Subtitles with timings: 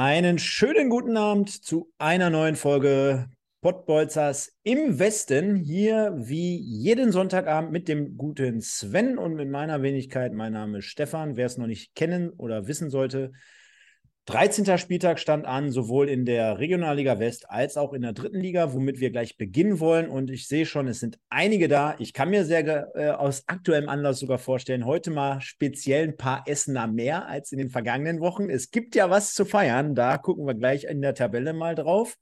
[0.00, 3.26] Einen schönen guten Abend zu einer neuen Folge
[3.62, 5.56] Pottbolzers im Westen.
[5.56, 10.32] Hier wie jeden Sonntagabend mit dem guten Sven und mit meiner Wenigkeit.
[10.32, 11.36] Mein Name ist Stefan.
[11.36, 13.32] Wer es noch nicht kennen oder wissen sollte,
[14.28, 14.76] 13.
[14.76, 19.00] Spieltag stand an, sowohl in der Regionalliga West als auch in der dritten Liga, womit
[19.00, 20.10] wir gleich beginnen wollen.
[20.10, 21.96] Und ich sehe schon, es sind einige da.
[21.98, 26.44] Ich kann mir sehr äh, aus aktuellem Anlass sogar vorstellen, heute mal speziell ein paar
[26.46, 28.50] Essener mehr als in den vergangenen Wochen.
[28.50, 29.94] Es gibt ja was zu feiern.
[29.94, 32.18] Da gucken wir gleich in der Tabelle mal drauf.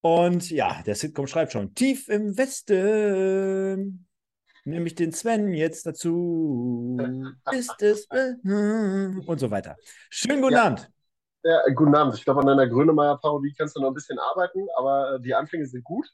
[0.00, 4.06] Und ja, der Sitcom schreibt schon, tief im Westen.
[4.64, 6.96] Nehme ich den Sven jetzt dazu?
[7.52, 8.06] Ist es?
[8.10, 9.76] Äh, und so weiter.
[10.10, 10.62] Schönen guten ja.
[10.62, 10.88] Abend.
[11.44, 12.14] Ja, guten Abend.
[12.14, 15.66] Ich glaube, an deiner Grönemeyer-Parodie kannst du noch ein bisschen arbeiten, aber äh, die Anfänge
[15.66, 16.06] sind gut.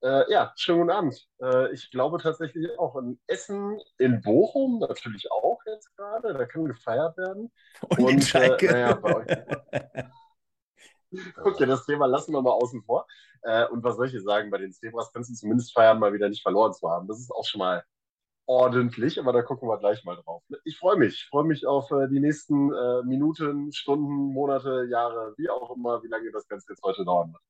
[0.00, 1.28] Äh, ja, schönen guten Abend.
[1.42, 6.32] Äh, ich glaube tatsächlich auch in Essen, in Bochum natürlich auch jetzt gerade.
[6.32, 7.50] Da kann gefeiert werden.
[7.88, 8.66] Und, Und in äh, Schalke.
[8.66, 9.26] Naja, bei euch.
[11.42, 13.06] Okay, das Thema lassen wir mal außen vor.
[13.40, 14.50] Äh, und was soll ich hier sagen?
[14.50, 17.08] Bei den Zebras kannst du zumindest feiern, mal wieder nicht verloren zu haben.
[17.08, 17.82] Das ist auch schon mal
[18.48, 20.42] ordentlich, aber da gucken wir gleich mal drauf.
[20.64, 25.34] Ich freue mich, ich freue mich auf äh, die nächsten äh, Minuten, Stunden, Monate, Jahre,
[25.36, 27.42] wie auch immer, wie lange das Ganze jetzt heute dauern wird.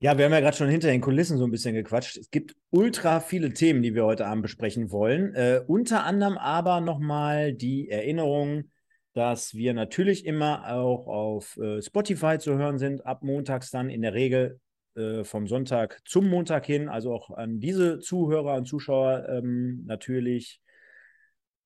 [0.00, 2.16] Ja, wir haben ja gerade schon hinter den Kulissen so ein bisschen gequatscht.
[2.16, 5.34] Es gibt ultra viele Themen, die wir heute Abend besprechen wollen.
[5.34, 8.64] Äh, unter anderem aber nochmal die Erinnerung,
[9.12, 14.02] dass wir natürlich immer auch auf äh, Spotify zu hören sind, ab montags dann in
[14.02, 14.58] der Regel
[14.94, 16.88] äh, vom Sonntag zum Montag hin.
[16.88, 20.60] Also auch an diese Zuhörer und Zuschauer ähm, natürlich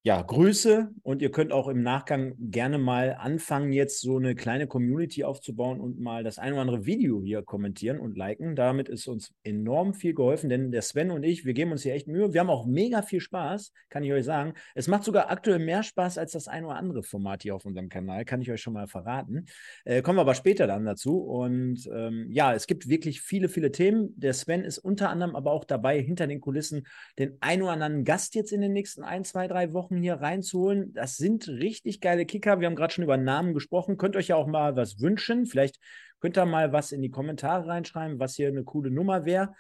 [0.07, 4.69] ja, Grüße und ihr könnt auch im Nachgang gerne mal anfangen, jetzt so eine kleine
[4.69, 8.55] Community aufzubauen und mal das ein oder andere Video hier kommentieren und liken.
[8.55, 11.93] Damit ist uns enorm viel geholfen, denn der Sven und ich, wir geben uns hier
[11.93, 12.33] echt Mühe.
[12.33, 14.55] Wir haben auch mega viel Spaß, kann ich euch sagen.
[14.77, 17.89] Es macht sogar aktuell mehr Spaß als das ein oder andere Format hier auf unserem
[17.89, 19.47] Kanal, kann ich euch schon mal verraten.
[19.85, 21.19] Äh, kommen wir aber später dann dazu.
[21.19, 24.15] Und ähm, ja, es gibt wirklich viele, viele Themen.
[24.17, 26.87] Der Sven ist unter anderem aber auch dabei, hinter den Kulissen
[27.19, 30.15] den ein oder anderen Gast jetzt in den nächsten ein, zwei, drei Wochen Sachen hier
[30.15, 30.93] reinzuholen.
[30.93, 32.61] Das sind richtig geile Kicker.
[32.61, 33.97] Wir haben gerade schon über Namen gesprochen.
[33.97, 35.47] Könnt euch ja auch mal was wünschen.
[35.47, 35.79] Vielleicht
[36.21, 39.55] könnt ihr mal was in die Kommentare reinschreiben, was hier eine coole Nummer wäre.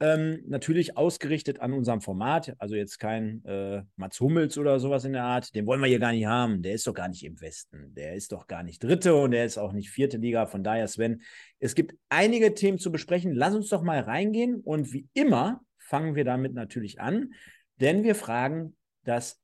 [0.00, 5.12] Ähm, natürlich ausgerichtet an unserem Format, also jetzt kein äh, Mats Hummels oder sowas in
[5.12, 5.54] der Art.
[5.54, 6.60] Den wollen wir hier gar nicht haben.
[6.60, 7.94] Der ist doch gar nicht im Westen.
[7.94, 10.46] Der ist doch gar nicht dritte und der ist auch nicht vierte Liga.
[10.46, 11.22] Von daher, Sven,
[11.60, 13.32] es gibt einige Themen zu besprechen.
[13.32, 17.32] Lass uns doch mal reingehen und wie immer fangen wir damit natürlich an,
[17.80, 18.74] denn wir fragen
[19.04, 19.41] das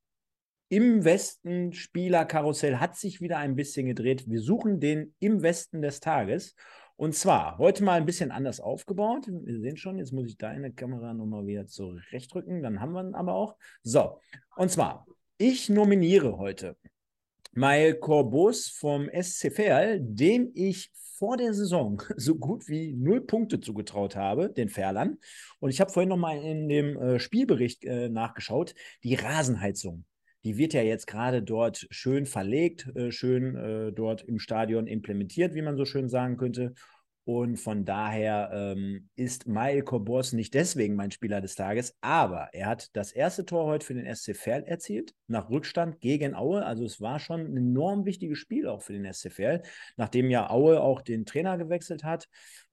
[0.69, 4.29] im Westen Spielerkarussell hat sich wieder ein bisschen gedreht.
[4.29, 6.55] Wir suchen den im Westen des Tages.
[6.97, 9.29] Und zwar heute mal ein bisschen anders aufgebaut.
[9.29, 12.63] Wir sehen schon, jetzt muss ich deine Kamera nochmal wieder zurechtrücken.
[12.63, 13.57] Dann haben wir ihn aber auch.
[13.83, 14.21] So,
[14.57, 15.07] und zwar,
[15.39, 16.77] ich nominiere heute
[17.53, 19.53] Mael Corbus vom SC
[20.01, 25.19] dem ich vor der Saison so gut wie null Punkte zugetraut habe, den Ferlern.
[25.61, 30.05] Und ich habe vorhin nochmal in dem äh, Spielbericht äh, nachgeschaut, die Rasenheizung
[30.49, 35.53] die wird ja jetzt gerade dort schön verlegt, äh, schön äh, dort im Stadion implementiert,
[35.55, 36.73] wie man so schön sagen könnte.
[37.25, 42.69] Und von daher ähm, ist Mael Kobos nicht deswegen mein Spieler des Tages, aber er
[42.69, 46.65] hat das erste Tor heute für den SC Verl erzielt, nach Rückstand gegen Aue.
[46.65, 49.63] Also es war schon ein enorm wichtiges Spiel auch für den SC Verl,
[49.99, 52.27] nachdem ja Aue auch den Trainer gewechselt hat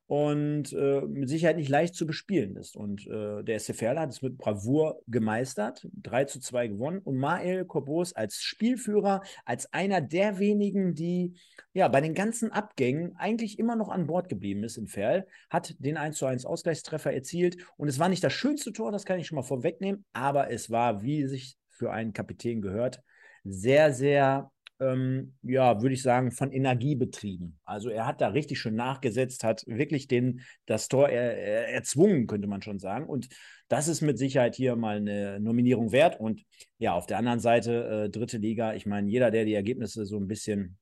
[0.07, 2.75] und äh, mit Sicherheit nicht leicht zu bespielen ist.
[2.75, 6.99] Und äh, der SCFL hat es mit Bravour gemeistert, 3 zu 2 gewonnen.
[6.99, 11.33] Und Mael Corbos als Spielführer, als einer der wenigen, die
[11.73, 15.75] ja bei den ganzen Abgängen eigentlich immer noch an Bord geblieben ist in Ferl, hat
[15.79, 17.57] den 1 zu 1 Ausgleichstreffer erzielt.
[17.77, 20.69] Und es war nicht das schönste Tor, das kann ich schon mal vorwegnehmen, aber es
[20.69, 23.01] war, wie sich für einen Kapitän gehört,
[23.43, 27.59] sehr, sehr ähm, ja, würde ich sagen, von Energie betrieben.
[27.63, 32.27] Also er hat da richtig schön nachgesetzt, hat wirklich den, das Tor er, er, erzwungen,
[32.27, 33.05] könnte man schon sagen.
[33.05, 33.29] Und
[33.67, 36.19] das ist mit Sicherheit hier mal eine Nominierung wert.
[36.19, 36.43] Und
[36.77, 40.17] ja, auf der anderen Seite, äh, dritte Liga, ich meine, jeder, der die Ergebnisse so
[40.17, 40.77] ein bisschen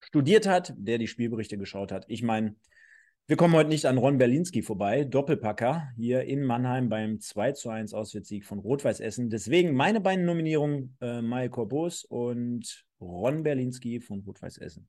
[0.00, 2.56] studiert hat, der die Spielberichte geschaut hat, ich meine,
[3.26, 7.70] wir kommen heute nicht an Ron Berlinski vorbei, Doppelpacker hier in Mannheim beim 2 zu
[7.70, 9.30] 1 Auswärtssieg von Rot-Weiß Essen.
[9.30, 14.88] Deswegen meine beiden Nominierungen, äh, Mai Corbus und Ron Berlinski von Rot-Weiß Essen.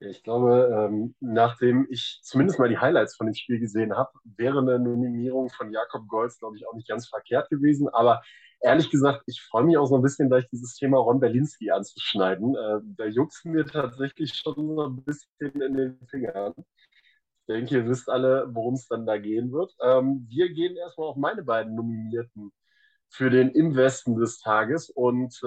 [0.00, 4.60] Ich glaube, ähm, nachdem ich zumindest mal die Highlights von dem Spiel gesehen habe, wäre
[4.60, 7.88] eine Nominierung von Jakob Golz, glaube ich, auch nicht ganz verkehrt gewesen.
[7.88, 8.22] Aber
[8.60, 12.54] ehrlich gesagt, ich freue mich auch so ein bisschen, gleich dieses Thema Ron Berlinski anzuschneiden.
[12.54, 16.54] Äh, da juckt mir tatsächlich schon so ein bisschen in den Fingern.
[16.56, 19.74] Ich denke, ihr wisst alle, worum es dann da gehen wird.
[19.82, 22.52] Ähm, wir gehen erstmal auf meine beiden Nominierten
[23.08, 24.90] für den Im Westen des Tages.
[24.90, 25.40] Und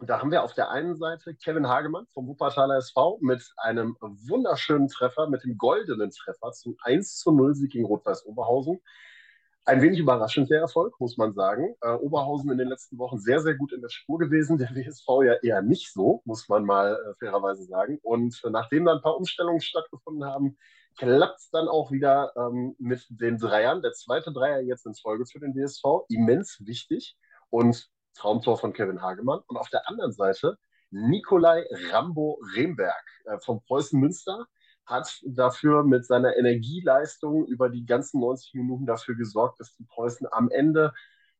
[0.00, 3.96] ähm, da haben wir auf der einen Seite Kevin Hagemann vom Wuppertaler SV mit einem
[4.00, 8.80] wunderschönen Treffer, mit dem goldenen Treffer zum 1 zu 0 Sieg gegen Rot-Weiß Oberhausen.
[9.66, 11.74] Ein wenig überraschend der Erfolg, muss man sagen.
[11.82, 14.58] Äh, Oberhausen in den letzten Wochen sehr, sehr gut in der Spur gewesen.
[14.58, 17.98] Der WSV ja eher nicht so, muss man mal äh, fairerweise sagen.
[18.02, 20.56] Und äh, nachdem dann ein paar Umstellungen stattgefunden haben,
[20.96, 23.82] klappt es dann auch wieder ähm, mit den Dreiern.
[23.82, 27.16] Der zweite Dreier jetzt in Folge für den WSV, immens wichtig.
[27.50, 29.40] Und Traumtor von Kevin Hagemann.
[29.46, 30.58] Und auf der anderen Seite
[30.90, 34.46] Nikolai Rambo Remberg äh, vom Preußen Münster
[34.86, 40.26] hat dafür mit seiner Energieleistung über die ganzen 90 Minuten dafür gesorgt, dass die Preußen
[40.32, 40.92] am Ende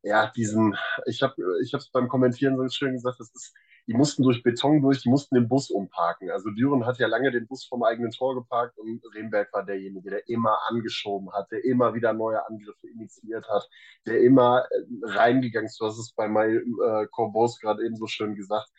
[0.03, 0.77] ja diesen,
[1.07, 3.55] ich habe ich es beim Kommentieren so schön gesagt, das ist,
[3.87, 6.31] die mussten durch Beton durch, die mussten den Bus umparken.
[6.31, 10.11] Also Düren hat ja lange den Bus vom eigenen Tor geparkt und Remberg war derjenige,
[10.11, 13.69] der immer angeschoben hat, der immer wieder neue Angriffe initiiert hat,
[14.07, 15.81] der immer äh, reingegangen ist.
[15.81, 18.71] Du hast es bei Mai äh, Corbos gerade eben so schön gesagt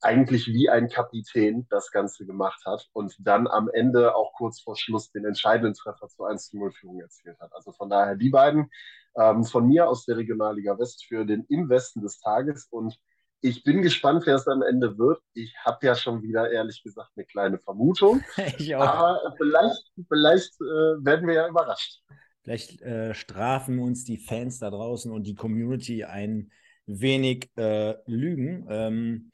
[0.00, 4.76] eigentlich wie ein Kapitän das Ganze gemacht hat und dann am Ende auch kurz vor
[4.76, 7.52] Schluss den entscheidenden Treffer zur 1-0-Führung erzielt hat.
[7.52, 8.70] Also von daher die beiden
[9.16, 12.96] ähm, von mir aus der Regionalliga West für den Im Westen des Tages und
[13.40, 15.20] ich bin gespannt, wer es am Ende wird.
[15.34, 18.22] Ich habe ja schon wieder, ehrlich gesagt, eine kleine Vermutung.
[18.58, 18.82] ich auch.
[18.82, 22.00] Aber vielleicht, vielleicht äh, werden wir ja überrascht.
[22.42, 26.50] Vielleicht äh, strafen uns die Fans da draußen und die Community ein
[26.86, 28.66] wenig äh, Lügen.
[28.68, 29.32] Ähm,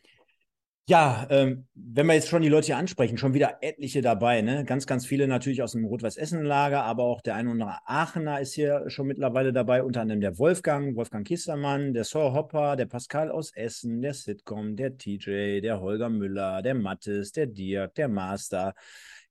[0.86, 4.64] ja, ähm, wenn wir jetzt schon die Leute hier ansprechen, schon wieder etliche dabei, ne?
[4.66, 8.52] Ganz, ganz viele natürlich aus dem Rot-Weiß-Essen-Lager, aber auch der ein oder andere Aachener ist
[8.52, 13.31] hier schon mittlerweile dabei, unter anderem der Wolfgang, Wolfgang Kistermann, der Saw Hopper, der Pascal
[13.31, 18.75] aus Essen, der Sitcom, der TJ, der Holger Müller, der Mattes, der Dirk, der Master,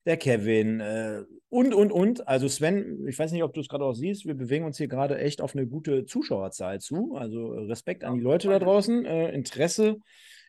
[0.06, 2.28] der Kevin äh, und, und, und.
[2.28, 4.88] Also Sven, ich weiß nicht, ob du es gerade auch siehst, wir bewegen uns hier
[4.88, 7.16] gerade echt auf eine gute Zuschauerzahl zu.
[7.16, 9.98] Also Respekt an die Leute da draußen, äh, Interesse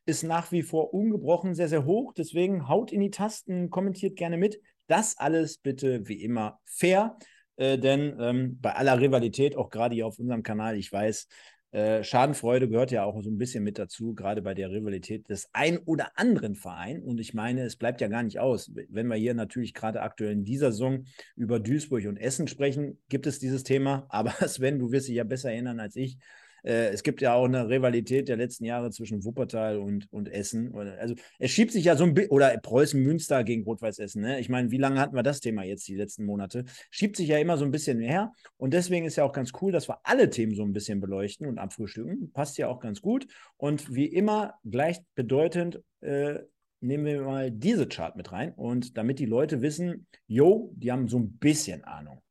[0.07, 2.13] ist nach wie vor ungebrochen sehr, sehr hoch.
[2.13, 4.61] Deswegen haut in die Tasten, kommentiert gerne mit.
[4.87, 7.17] Das alles bitte wie immer fair,
[7.57, 11.27] äh, denn ähm, bei aller Rivalität, auch gerade hier auf unserem Kanal, ich weiß,
[11.75, 15.49] äh, Schadenfreude gehört ja auch so ein bisschen mit dazu, gerade bei der Rivalität des
[15.53, 17.03] ein oder anderen Vereins.
[17.05, 18.71] Und ich meine, es bleibt ja gar nicht aus.
[18.89, 21.05] Wenn wir hier natürlich gerade aktuell in dieser Saison
[21.35, 24.07] über Duisburg und Essen sprechen, gibt es dieses Thema.
[24.11, 26.19] Aber Sven, du wirst dich ja besser erinnern als ich.
[26.65, 30.75] Äh, es gibt ja auch eine Rivalität der letzten Jahre zwischen Wuppertal und, und Essen.
[30.75, 34.23] Also es schiebt sich ja so ein bisschen, oder Preußen-Münster gegen Rot-Weiß Essen.
[34.23, 34.41] Ne?
[34.41, 36.65] Ich meine, wie lange hatten wir das Thema jetzt die letzten Monate?
[36.91, 38.33] Schiebt sich ja immer so ein bisschen her.
[38.57, 41.47] Und deswegen ist ja auch ganz cool, dass wir alle Themen so ein bisschen beleuchten
[41.47, 42.33] und abfrühstücken.
[42.33, 43.27] Passt ja auch ganz gut.
[43.57, 46.41] Und wie immer gleichbedeutend äh,
[46.81, 48.53] nehmen wir mal diese Chart mit rein.
[48.55, 52.24] Und damit die Leute wissen, yo, die haben so ein bisschen Ahnung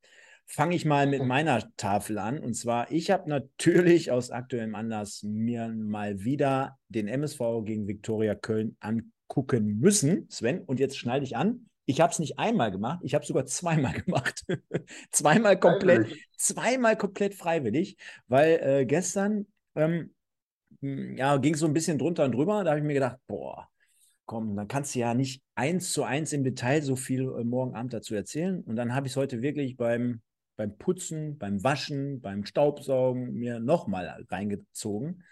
[0.46, 2.40] fange ich mal mit meiner Tafel an.
[2.40, 8.36] Und zwar, ich habe natürlich aus aktuellem Anlass mir mal wieder den MSV gegen Viktoria
[8.36, 10.62] Köln angucken müssen, Sven.
[10.62, 11.70] Und jetzt schneide ich an.
[11.86, 14.46] Ich habe es nicht einmal gemacht, ich habe es sogar zweimal gemacht.
[15.12, 16.28] zweimal komplett, freiwillig.
[16.38, 17.98] zweimal komplett freiwillig,
[18.28, 20.14] weil äh, gestern ähm,
[20.82, 22.64] ja, ging es so ein bisschen drunter und drüber.
[22.64, 23.70] Da habe ich mir gedacht, boah,
[24.26, 27.76] komm, dann kannst du ja nicht eins zu eins im Detail so viel äh, morgen
[27.76, 28.62] Abend dazu erzählen.
[28.62, 30.22] Und dann habe ich es heute wirklich beim
[30.56, 35.24] beim Putzen, beim Waschen, beim Staubsaugen mir nochmal reingezogen.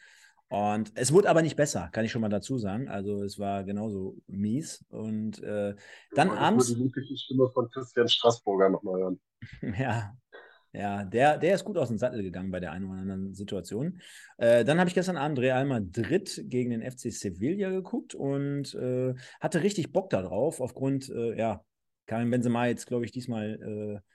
[0.50, 2.90] Und es wurde aber nicht besser, kann ich schon mal dazu sagen.
[2.90, 4.84] Also es war genauso mies.
[4.90, 5.76] Und äh,
[6.14, 6.70] dann ja, abends.
[6.70, 9.20] Ich die liebliche Stimme von Christian Straßburger nochmal hören.
[9.80, 10.14] ja,
[10.74, 14.02] ja, der, der ist gut aus dem Sattel gegangen bei der einen oder anderen Situation.
[14.38, 19.14] Äh, dann habe ich gestern Abend Real Madrid gegen den FC Sevilla geguckt und äh,
[19.40, 21.64] hatte richtig Bock darauf, aufgrund, äh, ja,
[22.08, 24.11] Karim Benzema jetzt, glaube ich, diesmal äh,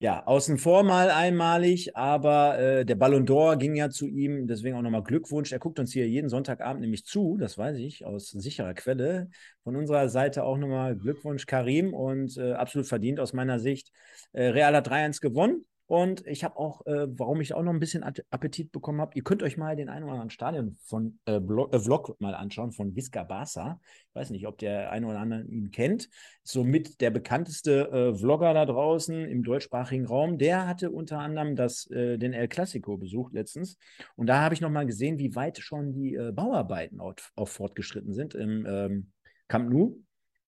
[0.00, 4.76] ja, außen vor mal einmalig, aber äh, der Ballon d'Or ging ja zu ihm, deswegen
[4.76, 5.50] auch nochmal Glückwunsch.
[5.50, 9.28] Er guckt uns hier jeden Sonntagabend nämlich zu, das weiß ich aus sicherer Quelle.
[9.64, 13.90] Von unserer Seite auch nochmal Glückwunsch, Karim, und äh, absolut verdient aus meiner Sicht.
[14.32, 15.66] Äh, Real hat 3-1 gewonnen.
[15.88, 19.22] Und ich habe auch, äh, warum ich auch noch ein bisschen Appetit bekommen habe, ihr
[19.22, 22.72] könnt euch mal den einen oder anderen Stadion von äh, Blog, äh, Vlog mal anschauen
[22.72, 23.80] von Visca Barca.
[24.10, 26.10] Ich weiß nicht, ob der eine oder andere ihn kennt.
[26.42, 30.36] Somit der bekannteste äh, Vlogger da draußen im deutschsprachigen Raum.
[30.36, 33.78] Der hatte unter anderem das, äh, den El Clasico besucht letztens.
[34.14, 37.48] Und da habe ich noch mal gesehen, wie weit schon die äh, Bauarbeiten auch, auch,
[37.48, 39.12] fortgeschritten sind im ähm,
[39.48, 39.96] Camp Nou.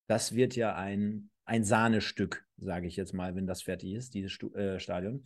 [0.07, 4.33] Das wird ja ein ein Sahnestück, sage ich jetzt mal, wenn das fertig ist, dieses
[4.33, 5.25] Stu äh, Stadion.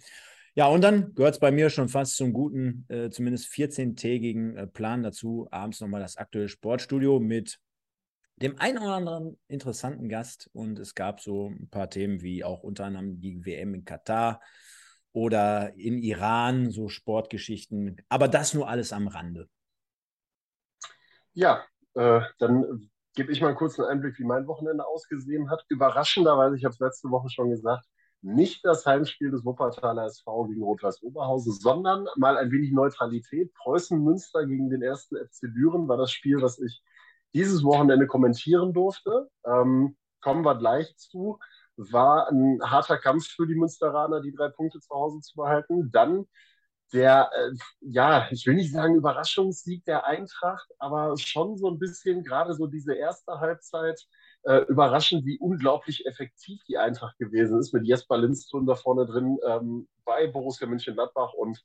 [0.56, 4.66] Ja, und dann gehört es bei mir schon fast zum guten, äh, zumindest 14-tägigen äh,
[4.68, 7.58] Plan dazu, abends nochmal das aktuelle Sportstudio mit
[8.36, 10.48] dem einen oder anderen interessanten Gast.
[10.52, 14.40] Und es gab so ein paar Themen wie auch unter anderem die WM in Katar
[15.12, 18.00] oder in Iran, so Sportgeschichten.
[18.08, 19.48] Aber das nur alles am Rande.
[21.32, 25.64] Ja, äh, dann gebe ich mal einen Einblick, wie mein Wochenende ausgesehen hat.
[25.68, 27.86] Überraschenderweise, ich habe es letzte Woche schon gesagt,
[28.22, 33.52] nicht das Heimspiel des Wuppertaler SV gegen Rot-Weiß Oberhausen, sondern mal ein wenig Neutralität.
[33.54, 36.82] Preußen-Münster gegen den ersten FC Düren war das Spiel, was ich
[37.34, 39.28] dieses Wochenende kommentieren durfte.
[39.44, 41.38] Ähm, kommen wir gleich zu.
[41.76, 45.90] War ein harter Kampf für die Münsteraner, die drei Punkte zu Hause zu behalten.
[45.92, 46.26] Dann
[46.92, 47.50] der, äh,
[47.80, 52.66] ja, ich will nicht sagen Überraschungssieg der Eintracht, aber schon so ein bisschen gerade so
[52.66, 54.00] diese erste Halbzeit
[54.44, 59.38] äh, überraschend, wie unglaublich effektiv die Eintracht gewesen ist mit Jesper Lindström da vorne drin
[59.46, 61.62] ähm, bei Borussia Mönchengladbach und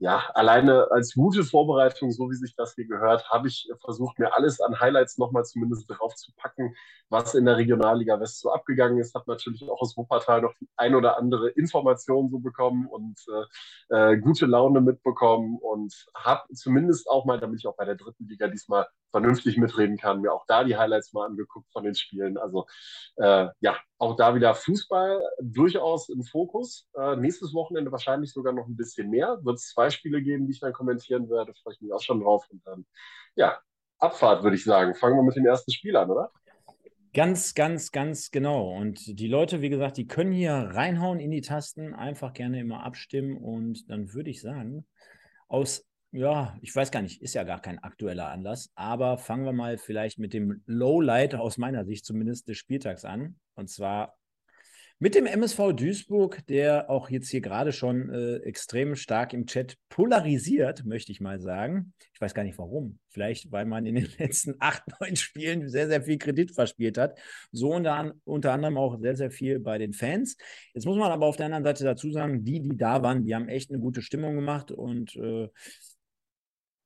[0.00, 4.32] ja, alleine als gute Vorbereitung, so wie sich das hier gehört, habe ich versucht, mir
[4.34, 6.76] alles an Highlights nochmal zumindest drauf zu packen,
[7.08, 9.14] was in der Regionalliga West so abgegangen ist.
[9.14, 13.18] Habe natürlich auch aus Wuppertal noch die ein oder andere Information so bekommen und
[13.90, 17.96] äh, äh, gute Laune mitbekommen und habe zumindest auch mal, damit ich auch bei der
[17.96, 21.94] dritten Liga diesmal vernünftig mitreden kann, mir auch da die Highlights mal angeguckt von den
[21.94, 22.36] Spielen.
[22.38, 22.66] Also
[23.16, 26.88] äh, ja, auch da wieder Fußball durchaus im Fokus.
[26.94, 29.38] Äh, nächstes Wochenende wahrscheinlich sogar noch ein bisschen mehr.
[29.42, 31.54] Wird es zwei Spiele geben, die ich dann kommentieren werde.
[31.62, 32.46] Freue ich mich auch schon drauf.
[32.50, 32.86] Und dann,
[33.34, 33.58] ja,
[33.98, 34.94] Abfahrt würde ich sagen.
[34.94, 36.30] Fangen wir mit dem ersten Spiel an, oder?
[37.14, 38.76] Ganz, ganz, ganz genau.
[38.76, 42.84] Und die Leute, wie gesagt, die können hier reinhauen in die Tasten, einfach gerne immer
[42.84, 43.36] abstimmen.
[43.38, 44.86] Und dann würde ich sagen,
[45.48, 49.52] aus ja, ich weiß gar nicht, ist ja gar kein aktueller Anlass, aber fangen wir
[49.52, 53.36] mal vielleicht mit dem Lowlight aus meiner Sicht zumindest des Spieltags an.
[53.54, 54.18] Und zwar
[55.00, 59.76] mit dem MSV Duisburg, der auch jetzt hier gerade schon äh, extrem stark im Chat
[59.88, 61.92] polarisiert, möchte ich mal sagen.
[62.12, 62.98] Ich weiß gar nicht warum.
[63.10, 67.16] Vielleicht, weil man in den letzten acht, neun Spielen sehr, sehr viel Kredit verspielt hat.
[67.52, 70.36] So unter, unter anderem auch sehr, sehr viel bei den Fans.
[70.74, 73.36] Jetzt muss man aber auf der anderen Seite dazu sagen, die, die da waren, die
[73.36, 75.48] haben echt eine gute Stimmung gemacht und äh,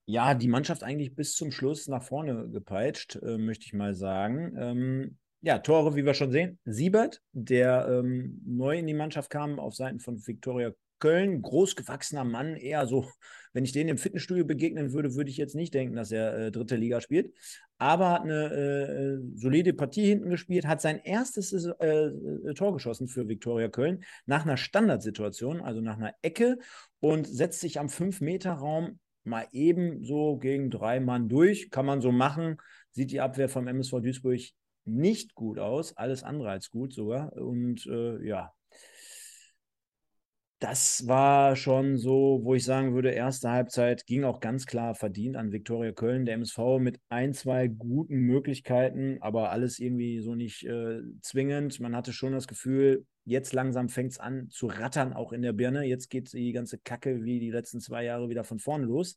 [0.04, 4.54] ja, die Mannschaft eigentlich bis zum Schluss nach vorne gepeitscht, äh, möchte ich mal sagen.
[4.59, 6.59] Ähm, ja, Tore, wie wir schon sehen.
[6.64, 12.54] Siebert, der ähm, neu in die Mannschaft kam auf Seiten von Viktoria Köln, großgewachsener Mann,
[12.54, 13.11] eher so,
[13.52, 16.52] wenn ich den im Fitnessstudio begegnen würde, würde ich jetzt nicht denken, dass er äh,
[16.52, 17.35] dritte Liga spielt.
[17.78, 23.09] Aber hat eine äh, solide Partie hinten gespielt, hat sein erstes äh, äh, Tor geschossen
[23.09, 26.59] für Viktoria Köln nach einer Standardsituation, also nach einer Ecke
[27.00, 31.71] und setzt sich am 5-Meter-Raum mal eben so gegen drei Mann durch.
[31.71, 32.59] Kann man so machen.
[32.91, 34.41] Sieht die Abwehr vom MSV Duisburg
[34.85, 35.97] nicht gut aus.
[35.97, 37.33] Alles andere als gut sogar.
[37.35, 38.52] Und äh, ja,
[40.62, 45.37] das war schon so, wo ich sagen würde, erste Halbzeit ging auch ganz klar verdient
[45.37, 46.25] an Viktoria Köln.
[46.25, 51.81] Der MSV mit ein, zwei guten Möglichkeiten, aber alles irgendwie so nicht äh, zwingend.
[51.81, 55.52] Man hatte schon das Gefühl, Jetzt langsam fängt es an zu rattern, auch in der
[55.52, 55.85] Birne.
[55.85, 59.16] Jetzt geht die ganze Kacke wie die letzten zwei Jahre wieder von vorne los,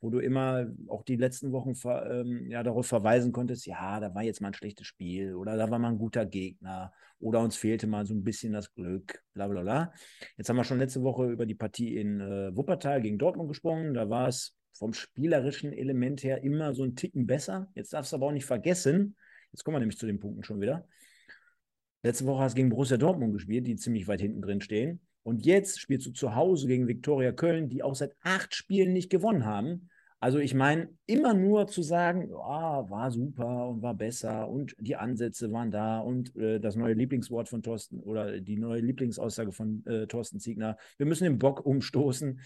[0.00, 4.14] wo du immer auch die letzten Wochen ver, ähm, ja, darauf verweisen konntest, ja, da
[4.14, 7.56] war jetzt mal ein schlechtes Spiel oder da war mal ein guter Gegner oder uns
[7.56, 9.92] fehlte mal so ein bisschen das Glück, bla bla bla.
[10.36, 13.94] Jetzt haben wir schon letzte Woche über die Partie in äh, Wuppertal gegen Dortmund gesprochen.
[13.94, 17.68] Da war es vom spielerischen Element her immer so ein Ticken besser.
[17.74, 19.16] Jetzt darfst du aber auch nicht vergessen,
[19.52, 20.86] jetzt kommen wir nämlich zu den Punkten schon wieder
[22.06, 25.00] Letzte Woche hast du gegen Borussia Dortmund gespielt, die ziemlich weit hinten drin stehen.
[25.26, 29.10] Und jetzt spielst du zu Hause gegen Viktoria Köln, die auch seit acht Spielen nicht
[29.10, 29.88] gewonnen haben.
[30.20, 32.38] Also ich meine, immer nur zu sagen, oh,
[32.88, 37.48] war super und war besser und die Ansätze waren da und äh, das neue Lieblingswort
[37.48, 42.40] von Thorsten oder die neue Lieblingsaussage von äh, Thorsten Ziegner, wir müssen den Bock umstoßen.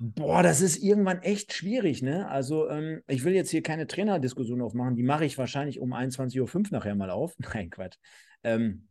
[0.00, 2.28] Boah, das ist irgendwann echt schwierig, ne?
[2.28, 6.56] Also, ähm, ich will jetzt hier keine Trainerdiskussion aufmachen, die mache ich wahrscheinlich um 21.05
[6.56, 7.36] Uhr nachher mal auf.
[7.54, 7.98] Nein, Quatsch.
[8.42, 8.88] Ähm,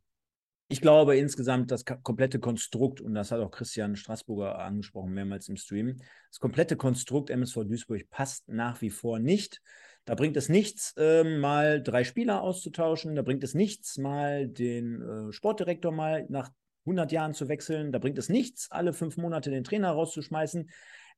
[0.69, 5.55] ich glaube insgesamt, das komplette Konstrukt, und das hat auch Christian Straßburger angesprochen, mehrmals im
[5.55, 5.97] Stream,
[6.29, 9.61] das komplette Konstrukt MSV Duisburg passt nach wie vor nicht.
[10.03, 13.15] Da bringt es nichts, äh, mal drei Spieler auszutauschen.
[13.15, 16.49] Da bringt es nichts, mal den äh, Sportdirektor mal nach
[16.85, 17.91] 100 Jahren zu wechseln.
[17.91, 20.69] Da bringt es nichts, alle fünf Monate den Trainer rauszuschmeißen.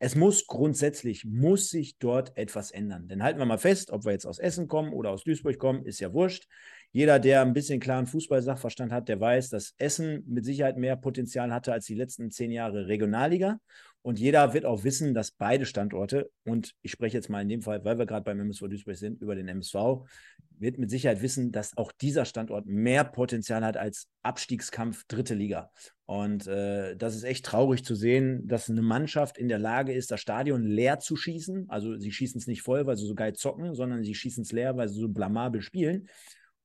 [0.02, 3.10] Es muss grundsätzlich, muss sich dort etwas ändern.
[3.10, 5.86] Denn halten wir mal fest, ob wir jetzt aus Essen kommen oder aus Duisburg kommen,
[5.86, 6.48] ist ja wurscht.
[6.92, 11.54] Jeder, der ein bisschen klaren Fußball-Sachverstand hat, der weiß, dass Essen mit Sicherheit mehr Potenzial
[11.54, 13.60] hatte als die letzten zehn Jahre Regionalliga.
[14.02, 17.62] Und jeder wird auch wissen, dass beide Standorte, und ich spreche jetzt mal in dem
[17.62, 20.08] Fall, weil wir gerade beim MSV Duisburg sind, über den MSV,
[20.60, 25.72] wird mit Sicherheit wissen, dass auch dieser Standort mehr Potenzial hat als Abstiegskampf dritte Liga.
[26.06, 30.12] Und äh, das ist echt traurig zu sehen, dass eine Mannschaft in der Lage ist,
[30.12, 31.70] das Stadion leer zu schießen.
[31.70, 34.52] Also sie schießen es nicht voll, weil sie so geil zocken, sondern sie schießen es
[34.52, 36.10] leer, weil sie so blamabel spielen.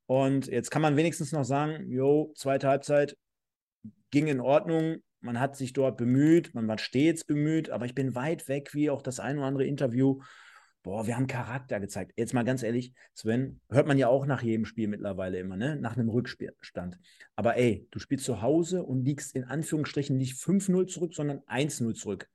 [0.07, 3.17] Und jetzt kann man wenigstens noch sagen, jo, zweite Halbzeit
[4.11, 4.97] ging in Ordnung.
[5.21, 8.89] Man hat sich dort bemüht, man war stets bemüht, aber ich bin weit weg, wie
[8.89, 10.19] auch das ein oder andere Interview
[10.85, 12.13] boah, wir haben Charakter gezeigt.
[12.15, 15.77] Jetzt mal ganz ehrlich, Sven, hört man ja auch nach jedem Spiel mittlerweile immer, ne?
[15.77, 16.99] Nach einem Rückstand.
[17.35, 21.95] Aber ey, du spielst zu Hause und liegst in Anführungsstrichen nicht 5-0 zurück, sondern 1-0
[21.95, 22.29] zurück.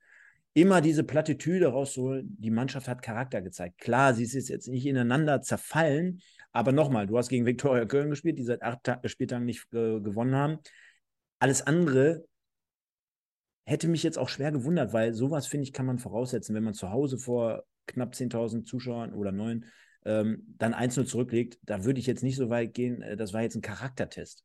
[0.53, 3.79] Immer diese Plattitüde rauszuholen, die Mannschaft hat Charakter gezeigt.
[3.79, 8.37] Klar, sie ist jetzt nicht ineinander zerfallen, aber nochmal, du hast gegen Viktoria Köln gespielt,
[8.37, 10.59] die seit acht Spieltagen nicht äh, gewonnen haben.
[11.39, 12.25] Alles andere
[13.65, 16.75] hätte mich jetzt auch schwer gewundert, weil sowas, finde ich, kann man voraussetzen, wenn man
[16.75, 19.65] zu Hause vor knapp 10.000 Zuschauern oder 9
[20.05, 21.59] ähm, dann 1-0 zurücklegt.
[21.63, 24.45] Da würde ich jetzt nicht so weit gehen, äh, das war jetzt ein Charaktertest.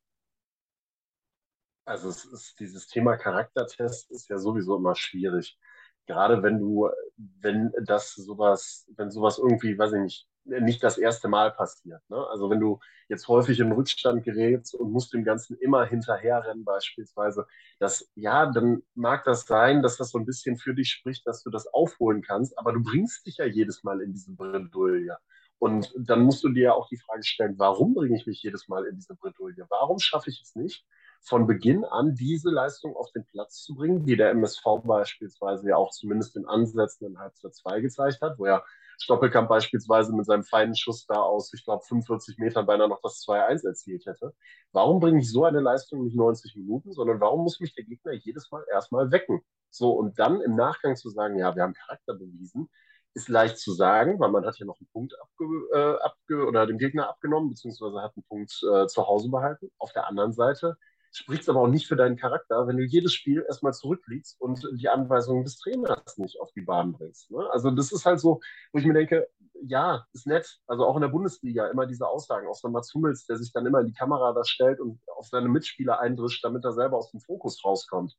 [1.86, 5.58] Also ist, dieses Thema Charaktertest ist ja sowieso immer schwierig.
[6.06, 11.28] Gerade wenn du, wenn das sowas, wenn sowas irgendwie, weiß ich nicht, nicht das erste
[11.28, 12.02] Mal passiert.
[12.10, 12.18] Ne?
[12.30, 17.48] Also wenn du jetzt häufig im Rückstand gerätst und musst dem Ganzen immer hinterherrennen beispielsweise,
[17.80, 21.42] das, ja, dann mag das sein, dass das so ein bisschen für dich spricht, dass
[21.44, 25.18] du das aufholen kannst, aber du bringst dich ja jedes Mal in diese Bredouille.
[25.58, 28.68] Und dann musst du dir ja auch die Frage stellen, warum bringe ich mich jedes
[28.68, 29.66] Mal in diese Bredouille?
[29.70, 30.86] Warum schaffe ich es nicht,
[31.25, 35.75] von Beginn an diese Leistung auf den Platz zu bringen, die der MSV beispielsweise ja
[35.75, 38.63] auch zumindest in Ansätzen in Halbzeit 2 gezeigt hat, wo er
[39.00, 43.25] Stoppelkamp beispielsweise mit seinem feinen Schuss da aus, ich glaube, 45 Metern beinahe noch das
[43.27, 44.34] 2-1 erzielt hätte.
[44.72, 48.13] Warum bringe ich so eine Leistung nicht 90 Minuten, sondern warum muss mich der Gegner
[48.13, 49.41] jedes Mal erstmal wecken?
[49.72, 52.70] So, und dann im Nachgang zu sagen, ja, wir haben Charakter bewiesen,
[53.15, 56.67] ist leicht zu sagen, weil man hat ja noch einen Punkt abge, äh, abge oder
[56.67, 59.72] dem Gegner abgenommen, beziehungsweise hat einen Punkt äh, zu Hause behalten.
[59.79, 60.77] Auf der anderen Seite
[61.18, 64.90] spricht aber auch nicht für deinen Charakter, wenn du jedes Spiel erstmal zurückliegst und die
[64.90, 67.32] Anweisungen des Trainers nicht auf die Bahn bringst.
[67.32, 67.48] Ne?
[67.52, 68.42] Also das ist halt so,
[68.74, 69.28] wo ich mir denke,
[69.62, 70.60] ja, ist nett.
[70.68, 73.66] Also auch in der Bundesliga immer diese Aussagen aus der Mats Hummels, der sich dann
[73.66, 77.12] immer in die Kamera da stellt und auf seine Mitspieler eindrischt, damit er selber aus
[77.12, 78.14] dem Fokus rauskommt.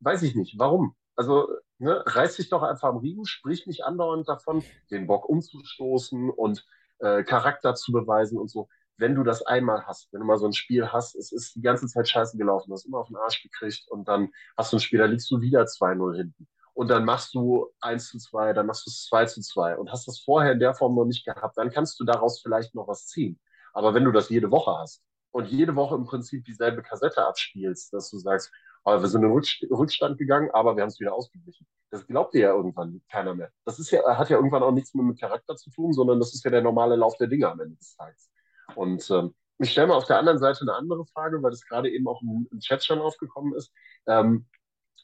[0.00, 0.56] Weiß ich nicht.
[0.58, 0.94] Warum?
[1.16, 1.48] Also
[1.78, 6.64] ne, reiß dich doch einfach am Riemen, sprich nicht andauernd davon, den Bock umzustoßen und
[6.98, 10.46] äh, Charakter zu beweisen und so wenn du das einmal hast, wenn du mal so
[10.46, 13.16] ein Spiel hast, es ist die ganze Zeit scheiße gelaufen, du hast immer auf den
[13.16, 16.48] Arsch gekriegt und dann hast du ein Spiel, da liegst du wieder 2-0 hinten.
[16.74, 19.90] Und dann machst du 1 zu 2, dann machst du es 2 zu 2 und
[19.90, 22.86] hast das vorher in der Form noch nicht gehabt, dann kannst du daraus vielleicht noch
[22.88, 23.40] was ziehen.
[23.72, 27.92] Aber wenn du das jede Woche hast und jede Woche im Prinzip dieselbe Kassette abspielst,
[27.92, 28.52] dass du sagst,
[28.84, 31.66] oh, wir sind in Rückstand gegangen, aber wir haben es wieder ausgeglichen.
[31.90, 33.50] Das glaubt dir ja irgendwann keiner mehr.
[33.64, 36.34] Das ist ja, hat ja irgendwann auch nichts mehr mit Charakter zu tun, sondern das
[36.34, 38.30] ist ja der normale Lauf der Dinge am Ende des Tages.
[38.74, 41.90] Und ähm, ich stelle mal auf der anderen Seite eine andere Frage, weil das gerade
[41.90, 43.72] eben auch im, im Chat schon aufgekommen ist.
[44.06, 44.46] Ähm,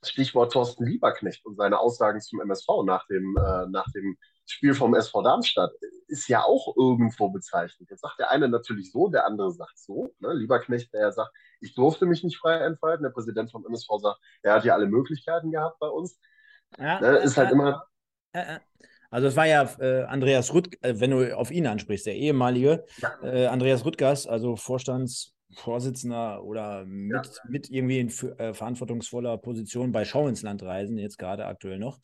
[0.04, 4.94] Stichwort Thorsten Lieberknecht und seine Aussagen zum MSV nach dem, äh, nach dem Spiel vom
[4.94, 5.70] SV Darmstadt
[6.08, 7.88] ist ja auch irgendwo bezeichnet.
[7.88, 10.14] Jetzt sagt der eine natürlich so, der andere sagt so.
[10.18, 10.34] Ne?
[10.34, 13.04] Lieberknecht, der sagt, ich durfte mich nicht frei entfalten.
[13.04, 16.18] Der Präsident vom MSV sagt, er hat ja alle Möglichkeiten gehabt bei uns.
[16.78, 17.18] Ja, ne?
[17.18, 17.86] Ist halt immer.
[18.34, 18.60] Ja,
[19.12, 22.84] also es war ja äh, Andreas Rütt, äh, wenn du auf ihn ansprichst, der ehemalige
[22.96, 23.10] ja.
[23.22, 27.42] äh, Andreas Rüttgers, also Vorstandsvorsitzender oder mit, ja.
[27.48, 32.00] mit irgendwie in äh, verantwortungsvoller Position bei Schau ins Land reisen, jetzt gerade aktuell noch.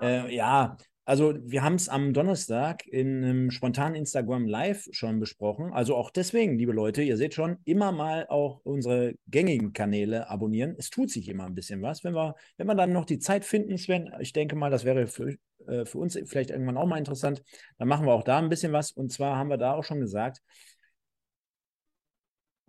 [0.00, 0.76] Äh, ja
[1.08, 5.72] also wir haben es am Donnerstag in einem spontanen Instagram Live schon besprochen.
[5.72, 10.74] Also auch deswegen, liebe Leute, ihr seht schon, immer mal auch unsere gängigen Kanäle abonnieren.
[10.76, 12.04] Es tut sich immer ein bisschen was.
[12.04, 15.06] Wenn wir, wenn wir dann noch die Zeit finden, Sven, ich denke mal, das wäre
[15.06, 15.34] für,
[15.66, 17.42] äh, für uns vielleicht irgendwann auch mal interessant,
[17.78, 18.92] dann machen wir auch da ein bisschen was.
[18.92, 20.42] Und zwar haben wir da auch schon gesagt,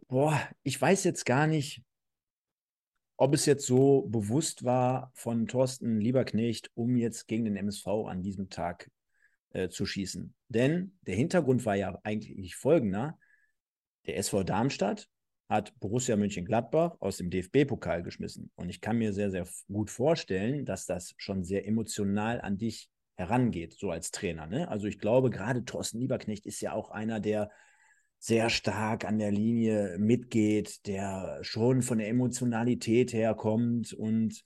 [0.08, 1.84] boah, ich weiß jetzt gar nicht,
[3.19, 8.23] ob es jetzt so bewusst war von Thorsten Lieberknecht, um jetzt gegen den MSV an
[8.23, 8.89] diesem Tag
[9.49, 10.34] äh, zu schießen.
[10.47, 13.19] Denn der Hintergrund war ja eigentlich folgender.
[14.08, 15.10] Der SV Darmstadt
[15.49, 18.51] hat Borussia Mönchengladbach aus dem DFB-Pokal geschmissen.
[18.55, 22.89] Und ich kann mir sehr, sehr gut vorstellen, dass das schon sehr emotional an dich
[23.15, 24.47] herangeht, so als Trainer.
[24.47, 24.69] Ne?
[24.69, 27.51] Also ich glaube, gerade Thorsten Lieberknecht ist ja auch einer, der
[28.19, 34.43] sehr stark an der Linie mitgeht, der schon von der Emotionalität herkommt und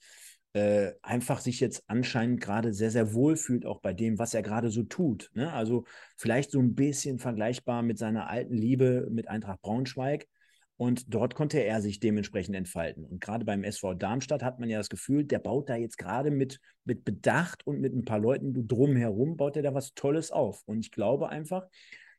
[0.52, 4.42] äh, einfach sich jetzt anscheinend gerade sehr, sehr wohl fühlt, auch bei dem, was er
[4.42, 5.30] gerade so tut.
[5.34, 5.52] Ne?
[5.52, 5.84] Also
[6.16, 10.28] vielleicht so ein bisschen vergleichbar mit seiner alten Liebe mit Eintracht Braunschweig.
[10.76, 13.04] Und dort konnte er sich dementsprechend entfalten.
[13.04, 16.32] Und gerade beim SV Darmstadt hat man ja das Gefühl, der baut da jetzt gerade
[16.32, 20.62] mit, mit Bedacht und mit ein paar Leuten drumherum, baut er da was Tolles auf.
[20.66, 21.66] Und ich glaube einfach,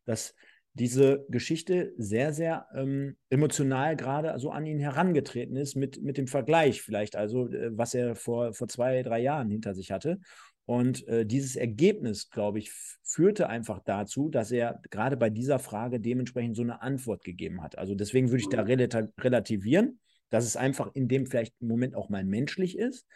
[0.05, 0.35] dass
[0.75, 6.27] diese Geschichte sehr, sehr ähm, emotional gerade so an ihn herangetreten ist mit, mit dem
[6.27, 10.19] Vergleich vielleicht, also äh, was er vor, vor zwei, drei Jahren hinter sich hatte.
[10.65, 12.71] Und äh, dieses Ergebnis, glaube ich,
[13.03, 17.77] führte einfach dazu, dass er gerade bei dieser Frage dementsprechend so eine Antwort gegeben hat.
[17.77, 22.09] Also deswegen würde ich da relativieren, dass es einfach in dem vielleicht im Moment auch
[22.09, 23.07] mal menschlich ist.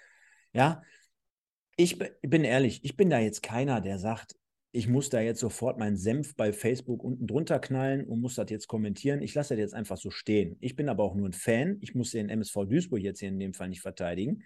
[0.54, 0.82] Ja,
[1.76, 4.38] ich bin ehrlich, ich bin da jetzt keiner, der sagt,
[4.71, 8.49] ich muss da jetzt sofort meinen Senf bei Facebook unten drunter knallen und muss das
[8.49, 9.21] jetzt kommentieren.
[9.21, 10.58] Ich lasse das jetzt einfach so stehen.
[10.60, 11.77] Ich bin aber auch nur ein Fan.
[11.82, 14.43] Ich muss den MSV Duisburg jetzt hier in dem Fall nicht verteidigen.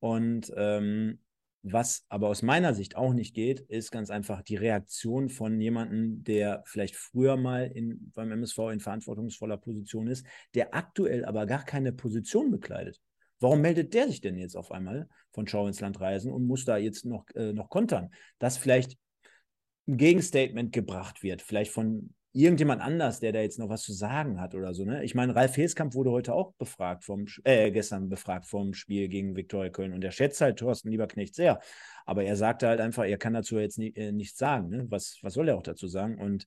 [0.00, 1.20] Und ähm,
[1.62, 6.24] was aber aus meiner Sicht auch nicht geht, ist ganz einfach die Reaktion von jemandem,
[6.24, 11.64] der vielleicht früher mal in, beim MSV in verantwortungsvoller Position ist, der aktuell aber gar
[11.64, 12.98] keine Position bekleidet.
[13.40, 16.64] Warum meldet der sich denn jetzt auf einmal von Schau ins Land reisen und muss
[16.64, 18.10] da jetzt noch, äh, noch kontern?
[18.38, 18.98] Dass vielleicht
[19.90, 24.40] ein Gegenstatement gebracht wird, vielleicht von irgendjemand anders, der da jetzt noch was zu sagen
[24.40, 24.84] hat oder so.
[24.84, 25.02] Ne?
[25.02, 29.34] Ich meine, Ralf Heskamp wurde heute auch befragt vom, äh, gestern befragt vom Spiel gegen
[29.34, 31.58] Viktoria Köln und er schätzt halt Thorsten Lieberknecht sehr.
[32.06, 34.68] Aber er sagte halt einfach, er kann dazu jetzt nie, äh, nichts sagen.
[34.68, 34.86] Ne?
[34.90, 36.18] Was, was soll er auch dazu sagen?
[36.18, 36.46] Und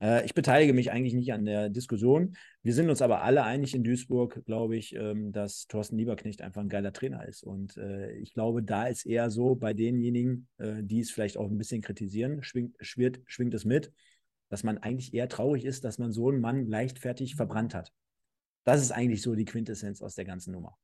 [0.00, 2.36] äh, ich beteilige mich eigentlich nicht an der Diskussion.
[2.62, 6.60] Wir sind uns aber alle einig in Duisburg, glaube ich, ähm, dass Thorsten Lieberknecht einfach
[6.60, 7.42] ein geiler Trainer ist.
[7.42, 11.50] Und äh, ich glaube, da ist eher so bei denjenigen, äh, die es vielleicht auch
[11.50, 13.92] ein bisschen kritisieren, schwingt, schwirrt, schwingt es mit,
[14.48, 17.92] dass man eigentlich eher traurig ist, dass man so einen Mann leichtfertig verbrannt hat.
[18.64, 20.76] Das ist eigentlich so die Quintessenz aus der ganzen Nummer.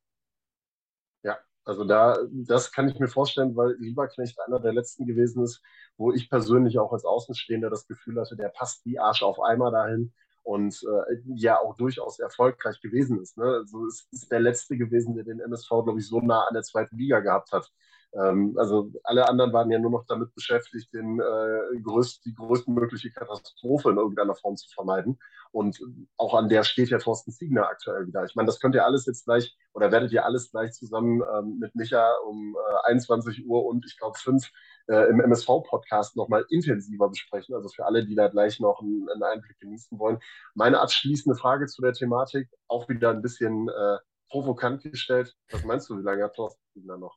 [1.23, 5.63] Ja, also da, das kann ich mir vorstellen, weil Lieberknecht einer der letzten gewesen ist,
[5.97, 9.71] wo ich persönlich auch als Außenstehender das Gefühl hatte, der passt wie Arsch auf Eimer
[9.71, 13.39] dahin und äh, ja auch durchaus erfolgreich gewesen ist.
[13.39, 13.45] Ne?
[13.45, 16.63] Also es ist der letzte gewesen, der den MSV, glaube ich, so nah an der
[16.63, 17.71] zweiten Liga gehabt hat.
[18.15, 23.11] Ähm, also alle anderen waren ja nur noch damit beschäftigt, den, äh, größt, die größtmögliche
[23.11, 25.19] Katastrophe in irgendeiner Form zu vermeiden.
[25.51, 25.79] Und
[26.17, 28.25] auch an der steht ja Thorsten Ziegner aktuell wieder.
[28.25, 31.59] Ich meine, das könnt ihr alles jetzt gleich oder werdet ihr alles gleich zusammen ähm,
[31.61, 34.51] mit Micha um äh, 21 Uhr und ich glaube 5
[34.89, 37.55] äh, im MSV-Podcast nochmal intensiver besprechen.
[37.55, 40.19] Also für alle, die da gleich noch einen, einen, Einblick genießen wollen.
[40.55, 43.99] Meine abschließende Frage zu der Thematik, auch wieder ein bisschen äh,
[44.29, 45.35] provokant gestellt.
[45.51, 47.17] Was meinst du, wie lange hat Thorsten Ziegner noch?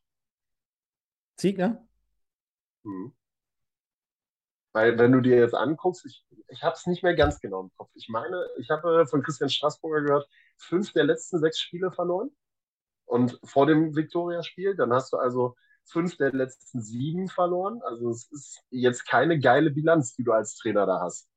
[1.38, 1.88] Ziegner?
[2.84, 3.14] Mhm.
[4.74, 7.72] Weil, wenn du dir jetzt anguckst, ich, ich habe es nicht mehr ganz genau im
[7.78, 7.90] Kopf.
[7.96, 12.30] Ich meine, ich habe von Christian Straßburger gehört, fünf der letzten sechs Spiele verloren.
[13.06, 17.82] Und vor dem Viktoria-Spiel, dann hast du also fünf der letzten sieben verloren.
[17.84, 21.30] Also es ist jetzt keine geile Bilanz, die du als Trainer da hast.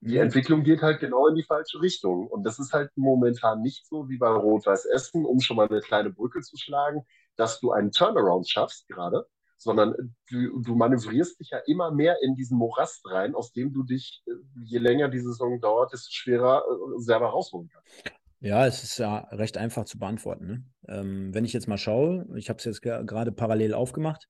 [0.00, 0.22] Die mhm.
[0.22, 2.26] Entwicklung geht halt genau in die falsche Richtung.
[2.28, 5.80] Und das ist halt momentan nicht so wie bei Rot-Weiß Essen, um schon mal eine
[5.80, 7.04] kleine Brücke zu schlagen,
[7.36, 12.34] dass du einen Turnaround schaffst gerade, sondern du, du manövrierst dich ja immer mehr in
[12.34, 14.32] diesen Morast rein, aus dem du dich, äh,
[14.64, 18.12] je länger die Saison dauert, desto schwerer äh, selber rausholen kannst.
[18.40, 20.46] Ja, es ist ja recht einfach zu beantworten.
[20.46, 20.64] Ne?
[20.88, 24.28] Ähm, wenn ich jetzt mal schaue, ich habe es jetzt gerade parallel aufgemacht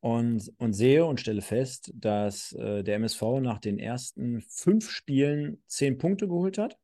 [0.00, 5.62] und, und sehe und stelle fest, dass äh, der MSV nach den ersten fünf Spielen
[5.66, 6.78] zehn Punkte geholt hat.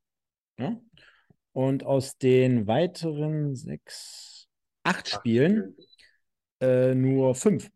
[0.59, 0.79] Ja?
[1.53, 4.36] Und aus den weiteren sechs,
[4.87, 5.77] acht Spielen
[6.61, 7.71] äh, nur fünf.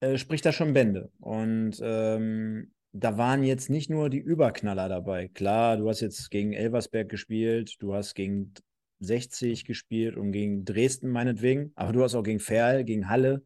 [0.00, 1.10] Äh, spricht da schon Bände.
[1.20, 5.28] Und ähm, da waren jetzt nicht nur die Überknaller dabei.
[5.28, 8.52] Klar, du hast jetzt gegen Elversberg gespielt, du hast gegen
[8.98, 13.42] 60 gespielt und gegen Dresden meinetwegen, aber du hast auch gegen Ferl, gegen Halle,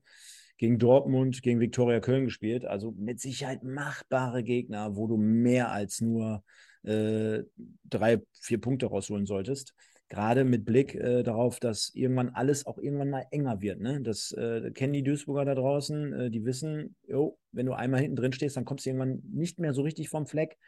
[0.59, 2.65] gegen Dortmund, gegen Viktoria Köln gespielt.
[2.65, 6.43] Also mit Sicherheit machbare Gegner, wo du mehr als nur
[6.83, 7.43] äh,
[7.85, 9.75] drei, vier Punkte rausholen solltest
[10.09, 13.81] gerade mit Blick äh, darauf, dass irgendwann alles auch irgendwann mal enger wird.
[13.81, 14.01] Ne?
[14.01, 18.17] Das äh, kennen die Duisburger da draußen, äh, die wissen, jo, wenn du einmal hinten
[18.17, 20.59] drin stehst, dann kommst du irgendwann nicht mehr so richtig vom Fleck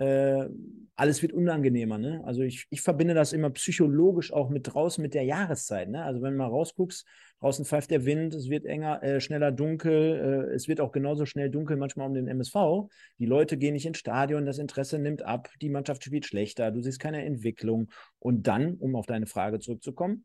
[0.00, 0.48] äh,
[0.96, 1.98] alles wird unangenehmer.
[1.98, 2.22] Ne?
[2.24, 5.88] Also ich, ich verbinde das immer psychologisch auch mit draußen mit der Jahreszeit.
[5.88, 6.02] Ne?
[6.02, 7.06] Also wenn du mal rausguckst,
[7.40, 11.26] draußen pfeift der Wind, es wird enger, äh, schneller dunkel, äh, es wird auch genauso
[11.26, 12.88] schnell dunkel manchmal um den MSV.
[13.18, 16.80] Die Leute gehen nicht ins Stadion, das Interesse nimmt ab, die Mannschaft spielt schlechter, du
[16.80, 17.90] siehst keine Entwicklung.
[18.18, 20.24] Und dann, um auf deine Frage zurückzukommen,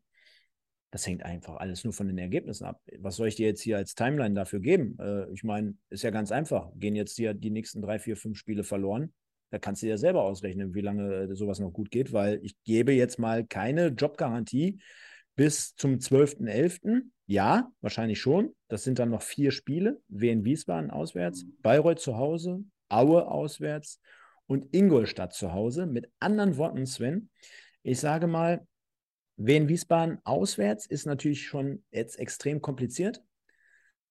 [0.90, 2.80] das hängt einfach alles nur von den Ergebnissen ab.
[2.98, 4.96] Was soll ich dir jetzt hier als Timeline dafür geben?
[5.00, 6.70] Äh, ich meine, ist ja ganz einfach.
[6.76, 9.12] Gehen jetzt hier die nächsten drei, vier, fünf Spiele verloren,
[9.50, 12.56] da kannst du dir selber ausrechnen, wie lange äh, sowas noch gut geht, weil ich
[12.64, 14.80] gebe jetzt mal keine Jobgarantie
[15.36, 17.02] bis zum 12.11.
[17.26, 18.54] Ja, wahrscheinlich schon.
[18.68, 20.00] Das sind dann noch vier Spiele.
[20.08, 24.00] Wien Wiesbaden auswärts, Bayreuth zu Hause, Aue auswärts
[24.46, 25.86] und Ingolstadt zu Hause.
[25.86, 27.30] Mit anderen Worten, Sven,
[27.82, 28.66] ich sage mal,
[29.36, 33.22] Wien Wiesbaden auswärts ist natürlich schon jetzt extrem kompliziert.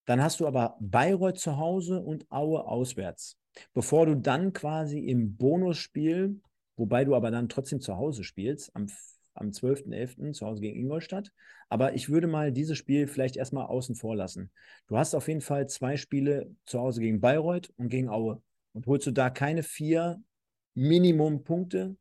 [0.04, 3.36] Dann hast du aber Bayreuth zu Hause und Aue auswärts
[3.74, 6.40] bevor du dann quasi im Bonusspiel,
[6.76, 8.86] wobei du aber dann trotzdem zu Hause spielst, am,
[9.34, 10.32] am 12.11.
[10.32, 11.32] zu Hause gegen Ingolstadt.
[11.68, 14.50] Aber ich würde mal dieses Spiel vielleicht erstmal außen vor lassen.
[14.86, 18.42] Du hast auf jeden Fall zwei Spiele zu Hause gegen Bayreuth und gegen Aue.
[18.72, 20.22] Und holst du da keine vier
[20.74, 21.96] Minimum-Punkte,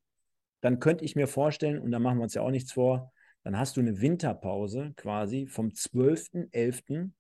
[0.61, 3.11] dann könnte ich mir vorstellen, und da machen wir uns ja auch nichts vor,
[3.43, 7.11] dann hast du eine Winterpause quasi vom 12.11.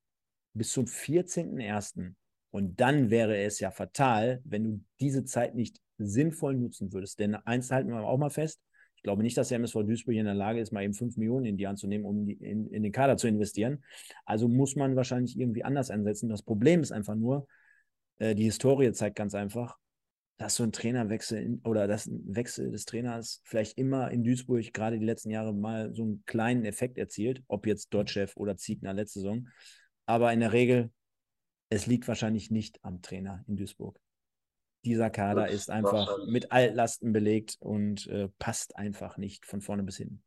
[0.53, 2.15] bis zum 14.01.
[2.55, 7.19] Und dann wäre es ja fatal, wenn du diese Zeit nicht sinnvoll nutzen würdest.
[7.19, 8.61] Denn eins halten wir auch mal fest,
[8.95, 11.47] ich glaube nicht, dass der MSV Duisburg in der Lage ist, mal eben 5 Millionen
[11.47, 13.83] in die Hand zu nehmen, um in, in den Kader zu investieren.
[14.23, 16.29] Also muss man wahrscheinlich irgendwie anders ansetzen.
[16.29, 17.45] Das Problem ist einfach nur,
[18.19, 19.77] äh, die Historie zeigt ganz einfach,
[20.37, 24.71] dass so ein Trainerwechsel in, oder dass ein Wechsel des Trainers vielleicht immer in Duisburg
[24.71, 28.93] gerade die letzten Jahre mal so einen kleinen Effekt erzielt, ob jetzt Dotchev oder Ziegner
[28.93, 29.49] letzte Saison.
[30.05, 30.89] Aber in der Regel,
[31.69, 33.99] es liegt wahrscheinlich nicht am Trainer in Duisburg.
[34.85, 39.97] Dieser Kader ist einfach mit Altlasten belegt und äh, passt einfach nicht von vorne bis
[39.97, 40.23] hinten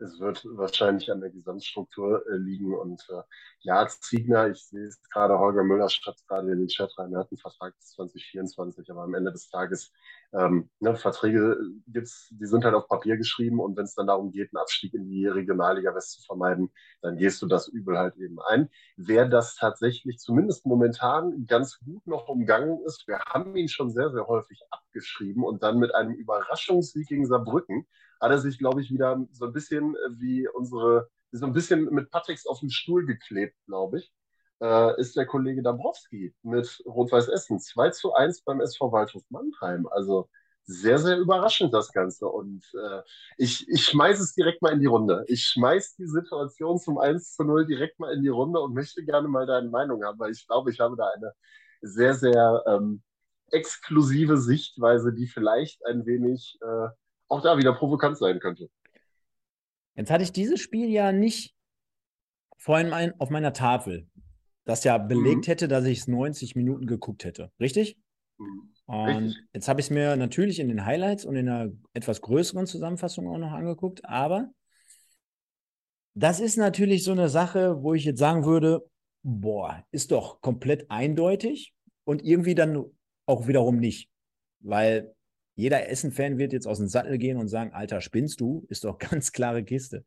[0.00, 2.74] es wird wahrscheinlich an der Gesamtstruktur äh, liegen.
[2.74, 3.22] Und äh,
[3.60, 7.20] ja, Ziegner, ich sehe es gerade, Holger Müller schreibt gerade in den Chat rein, er
[7.20, 9.92] hat einen Vertrag bis 2024, aber am Ende des Tages,
[10.32, 14.30] ähm, ne, Verträge gibt's, die sind halt auf Papier geschrieben und wenn es dann darum
[14.30, 18.16] geht, einen Abstieg in die Regionalliga West zu vermeiden, dann gehst du das Übel halt
[18.16, 18.68] eben ein.
[18.96, 24.10] Wer das tatsächlich zumindest momentan ganz gut noch umgangen ist, wir haben ihn schon sehr,
[24.10, 27.86] sehr häufig abgeschrieben und dann mit einem Überraschungssieg gegen Saarbrücken
[28.20, 31.84] hat er sich, glaube ich, wieder so ein bisschen äh, wie unsere, so ein bisschen
[31.84, 34.12] mit Patricks auf den Stuhl geklebt, glaube ich,
[34.60, 37.60] äh, ist der Kollege Dabrowski mit Rot-Weiß Essen.
[37.60, 39.86] 2 zu 1 beim SV Waldhof Mannheim.
[39.88, 40.28] Also
[40.64, 42.28] sehr, sehr überraschend das Ganze.
[42.28, 43.02] Und äh,
[43.38, 45.24] ich, ich schmeiße es direkt mal in die Runde.
[45.26, 49.02] Ich schmeiße die Situation zum 1 zu 0 direkt mal in die Runde und möchte
[49.04, 51.32] gerne mal deine Meinung haben, weil ich glaube, ich habe da eine
[51.80, 53.02] sehr, sehr ähm,
[53.50, 56.88] exklusive Sichtweise, die vielleicht ein wenig äh,
[57.28, 58.68] auch da wieder provokant sein könnte.
[59.94, 61.54] Jetzt hatte ich dieses Spiel ja nicht
[62.56, 64.06] vorhin mein, auf meiner Tafel,
[64.68, 65.50] das ja belegt mhm.
[65.50, 67.50] hätte, dass ich es 90 Minuten geguckt hätte.
[67.58, 67.96] Richtig?
[68.36, 68.74] Mhm.
[68.84, 69.44] Und Richtig.
[69.54, 73.28] jetzt habe ich es mir natürlich in den Highlights und in einer etwas größeren Zusammenfassung
[73.28, 74.50] auch noch angeguckt, aber
[76.14, 78.84] das ist natürlich so eine Sache, wo ich jetzt sagen würde,
[79.22, 81.72] boah, ist doch komplett eindeutig
[82.04, 82.84] und irgendwie dann
[83.24, 84.10] auch wiederum nicht.
[84.60, 85.14] Weil
[85.54, 88.66] jeder Essen-Fan wird jetzt aus dem Sattel gehen und sagen, Alter, spinnst du?
[88.68, 90.04] Ist doch ganz klare Kiste.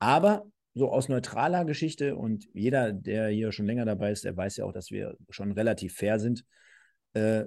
[0.00, 0.46] Aber
[0.76, 4.66] so aus neutraler Geschichte und jeder, der hier schon länger dabei ist, der weiß ja
[4.66, 6.44] auch, dass wir schon relativ fair sind.
[7.14, 7.46] Äh,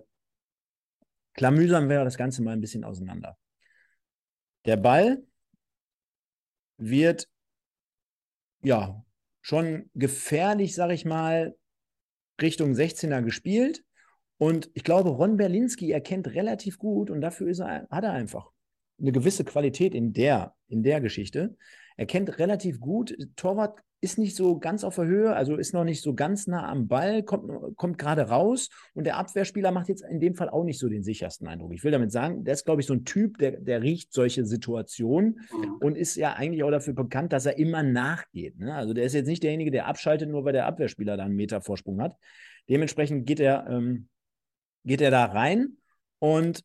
[1.35, 3.37] klamüsern wir das Ganze mal ein bisschen auseinander.
[4.65, 5.21] Der Ball
[6.77, 7.29] wird
[8.63, 9.05] ja
[9.41, 11.55] schon gefährlich, sag ich mal,
[12.41, 13.83] Richtung 16er gespielt.
[14.37, 18.49] Und ich glaube, Ron Berlinski erkennt relativ gut und dafür er, hat er einfach
[18.99, 21.55] eine gewisse Qualität in der, in der Geschichte.
[21.99, 25.83] Er kennt relativ gut, Torwart ist nicht so ganz auf der Höhe, also ist noch
[25.83, 30.05] nicht so ganz nah am Ball, kommt, kommt gerade raus und der Abwehrspieler macht jetzt
[30.09, 31.73] in dem Fall auch nicht so den sichersten Eindruck.
[31.73, 34.45] Ich will damit sagen, der ist, glaube ich, so ein Typ, der, der riecht solche
[34.45, 35.73] Situationen mhm.
[35.81, 38.57] und ist ja eigentlich auch dafür bekannt, dass er immer nachgeht.
[38.57, 38.73] Ne?
[38.73, 41.59] Also der ist jetzt nicht derjenige, der abschaltet, nur weil der Abwehrspieler da einen Meter
[41.59, 42.15] Vorsprung hat.
[42.69, 44.07] Dementsprechend geht er ähm,
[44.85, 45.75] geht er da rein
[46.19, 46.63] und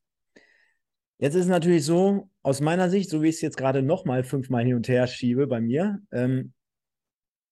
[1.18, 4.24] jetzt ist es natürlich so, aus meiner Sicht, so wie ich es jetzt gerade nochmal
[4.24, 6.52] fünfmal hin und her schiebe bei mir, ähm,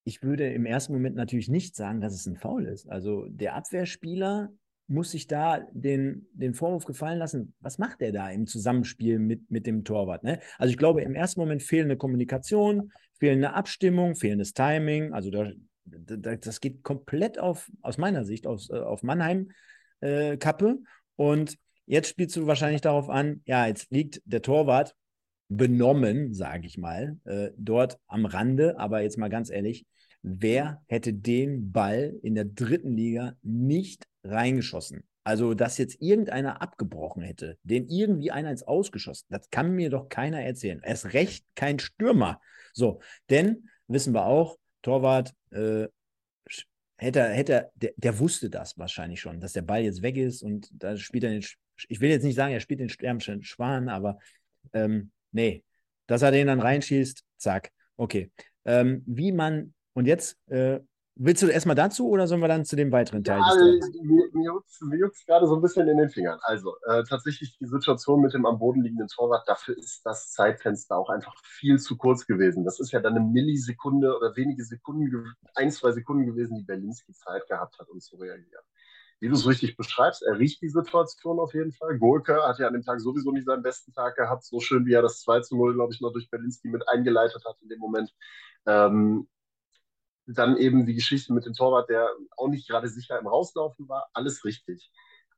[0.05, 2.88] ich würde im ersten Moment natürlich nicht sagen, dass es ein Foul ist.
[2.88, 4.51] Also der Abwehrspieler
[4.88, 9.51] muss sich da den, den Vorwurf gefallen lassen, was macht er da im Zusammenspiel mit,
[9.51, 10.25] mit dem Torwart?
[10.25, 10.40] Ne?
[10.59, 15.12] Also ich glaube, im ersten Moment fehlende Kommunikation, fehlende Abstimmung, fehlendes Timing.
[15.12, 15.51] Also da,
[15.85, 19.51] da, das geht komplett auf, aus meiner Sicht, aus, äh, auf Mannheim
[20.01, 20.79] äh, Kappe.
[21.16, 21.59] Und
[21.92, 24.96] jetzt spielst du wahrscheinlich darauf an, ja, jetzt liegt der Torwart
[25.48, 28.78] benommen, sage ich mal, äh, dort am Rande.
[28.78, 29.85] Aber jetzt mal ganz ehrlich,
[30.22, 35.02] wer hätte den Ball in der dritten Liga nicht reingeschossen?
[35.22, 40.09] Also, dass jetzt irgendeiner abgebrochen hätte, den irgendwie einer ins Ausgeschossen, das kann mir doch
[40.09, 40.81] keiner erzählen.
[40.83, 42.40] Erst recht kein Stürmer.
[42.72, 45.88] So, denn wissen wir auch, Torwart äh,
[46.96, 50.70] hätte, hätte der, der wusste das wahrscheinlich schon, dass der Ball jetzt weg ist und
[50.72, 51.44] da spielt er den,
[51.88, 54.18] ich will jetzt nicht sagen, er spielt den sterbenden Schwan, aber
[54.72, 55.64] ähm, nee,
[56.06, 58.30] dass er den dann reinschießt, zack, okay.
[58.64, 60.80] Ähm, wie man, und jetzt äh,
[61.14, 63.38] Willst du erstmal dazu oder sollen wir dann zu dem weiteren Teil?
[63.38, 63.54] Ja,
[64.02, 66.38] mir, mir juckt es gerade so ein bisschen in den Fingern.
[66.42, 70.96] Also äh, tatsächlich die Situation mit dem am Boden liegenden Torwart, dafür ist das Zeitfenster
[70.96, 72.64] auch einfach viel zu kurz gewesen.
[72.64, 77.12] Das ist ja dann eine Millisekunde oder wenige Sekunden, ein, zwei Sekunden gewesen, die Berlinski
[77.12, 78.64] Zeit gehabt hat, um zu reagieren.
[79.22, 81.96] Wie du es richtig beschreibst, er riecht die Situation auf jeden Fall.
[81.96, 84.94] Golke hat ja an dem Tag sowieso nicht seinen besten Tag gehabt, so schön wie
[84.94, 87.78] er das 2 zu 0, glaube ich, noch durch Berlinski mit eingeleitet hat in dem
[87.78, 88.12] Moment.
[88.66, 89.28] Ähm,
[90.26, 94.08] dann eben die Geschichte mit dem Torwart, der auch nicht gerade sicher im Rauslaufen war.
[94.12, 94.90] Alles richtig.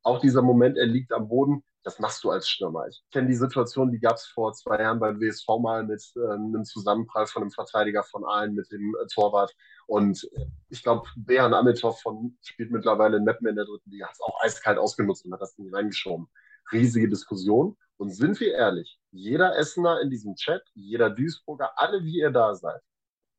[0.02, 2.88] auch dieser Moment, er liegt am Boden, das machst du als Stürmer.
[2.88, 6.32] Ich kenne die Situation, die gab es vor zwei Jahren beim WSV mal mit äh,
[6.32, 9.54] einem Zusammenprall von einem Verteidiger von Aalen mit dem äh, Torwart.
[9.86, 10.26] Und
[10.70, 14.20] ich glaube, Behan Amitov von, spielt mittlerweile in Meppen in der dritten Liga, hat es
[14.22, 16.26] auch eiskalt ausgenutzt und hat das Ding reingeschoben.
[16.72, 17.76] Riesige Diskussion.
[17.98, 22.54] Und sind wir ehrlich, jeder Essener in diesem Chat, jeder Duisburger, alle wie ihr da
[22.54, 22.80] seid,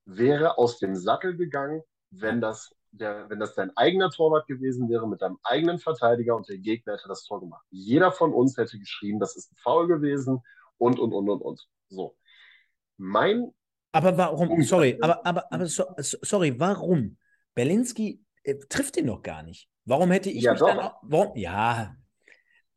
[0.05, 1.81] wäre aus dem Sattel gegangen,
[2.11, 6.47] wenn das der, wenn das dein eigener Torwart gewesen wäre mit deinem eigenen Verteidiger und
[6.49, 7.65] der Gegner hätte das Tor gemacht.
[7.69, 10.41] Jeder von uns hätte geschrieben, das ist ein Foul gewesen
[10.77, 11.67] und, und, und, und, und.
[11.89, 12.15] So.
[12.97, 13.51] Mein.
[13.91, 17.17] Aber warum, sorry, aber, aber, aber so, sorry, warum?
[17.53, 19.69] Berlinski äh, trifft ihn noch gar nicht.
[19.85, 20.67] Warum hätte ich ja, mich doch.
[20.67, 21.95] dann, warum, ja,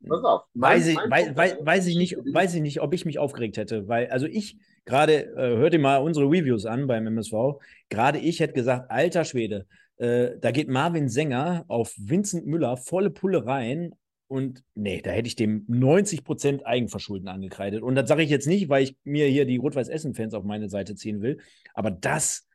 [0.07, 0.42] Pass auf.
[0.54, 3.57] Mein, weiß, ich, weiß, weiß, weiß, ich nicht, weiß ich nicht, ob ich mich aufgeregt
[3.57, 8.18] hätte, weil, also ich, gerade, äh, hört ihr mal unsere Reviews an beim MSV, gerade
[8.18, 9.66] ich hätte gesagt, alter Schwede,
[9.98, 13.94] äh, da geht Marvin Sänger auf Vincent Müller volle Pulle rein
[14.28, 17.82] und nee, da hätte ich dem 90% Eigenverschulden angekreidet.
[17.82, 20.94] Und das sage ich jetzt nicht, weil ich mir hier die Rot-Weiß-Essen-Fans auf meine Seite
[20.94, 21.40] ziehen will,
[21.74, 22.46] aber das,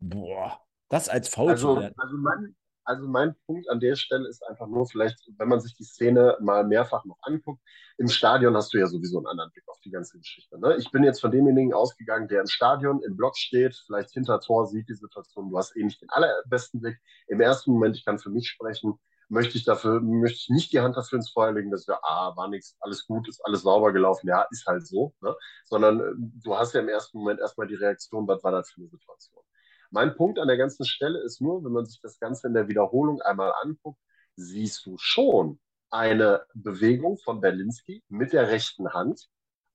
[0.00, 1.76] boah, das als Foul also.
[1.76, 2.54] Also mein,
[2.90, 6.36] also mein Punkt an der Stelle ist einfach nur, vielleicht, wenn man sich die Szene
[6.40, 7.62] mal mehrfach noch anguckt,
[7.98, 10.58] im Stadion hast du ja sowieso einen anderen Blick auf die ganze Geschichte.
[10.58, 10.76] Ne?
[10.76, 14.66] Ich bin jetzt von demjenigen ausgegangen, der im Stadion im Block steht, vielleicht hinter Tor
[14.66, 15.50] sieht die Situation.
[15.50, 16.98] Du hast eh nicht den allerbesten Blick.
[17.28, 18.98] Im ersten Moment, ich kann für mich sprechen,
[19.28, 22.36] möchte ich dafür, möchte ich nicht die Hand dafür ins Feuer legen, dass wir, ah,
[22.36, 25.36] war nichts, alles gut, ist alles sauber gelaufen, ja, ist halt so, ne?
[25.64, 28.80] sondern äh, du hast ja im ersten Moment erstmal die Reaktion, was war das für
[28.80, 29.44] eine Situation.
[29.90, 32.68] Mein Punkt an der ganzen Stelle ist nur, wenn man sich das Ganze in der
[32.68, 33.98] Wiederholung einmal anguckt,
[34.36, 35.58] siehst du schon
[35.90, 39.26] eine Bewegung von Berlinski mit der rechten Hand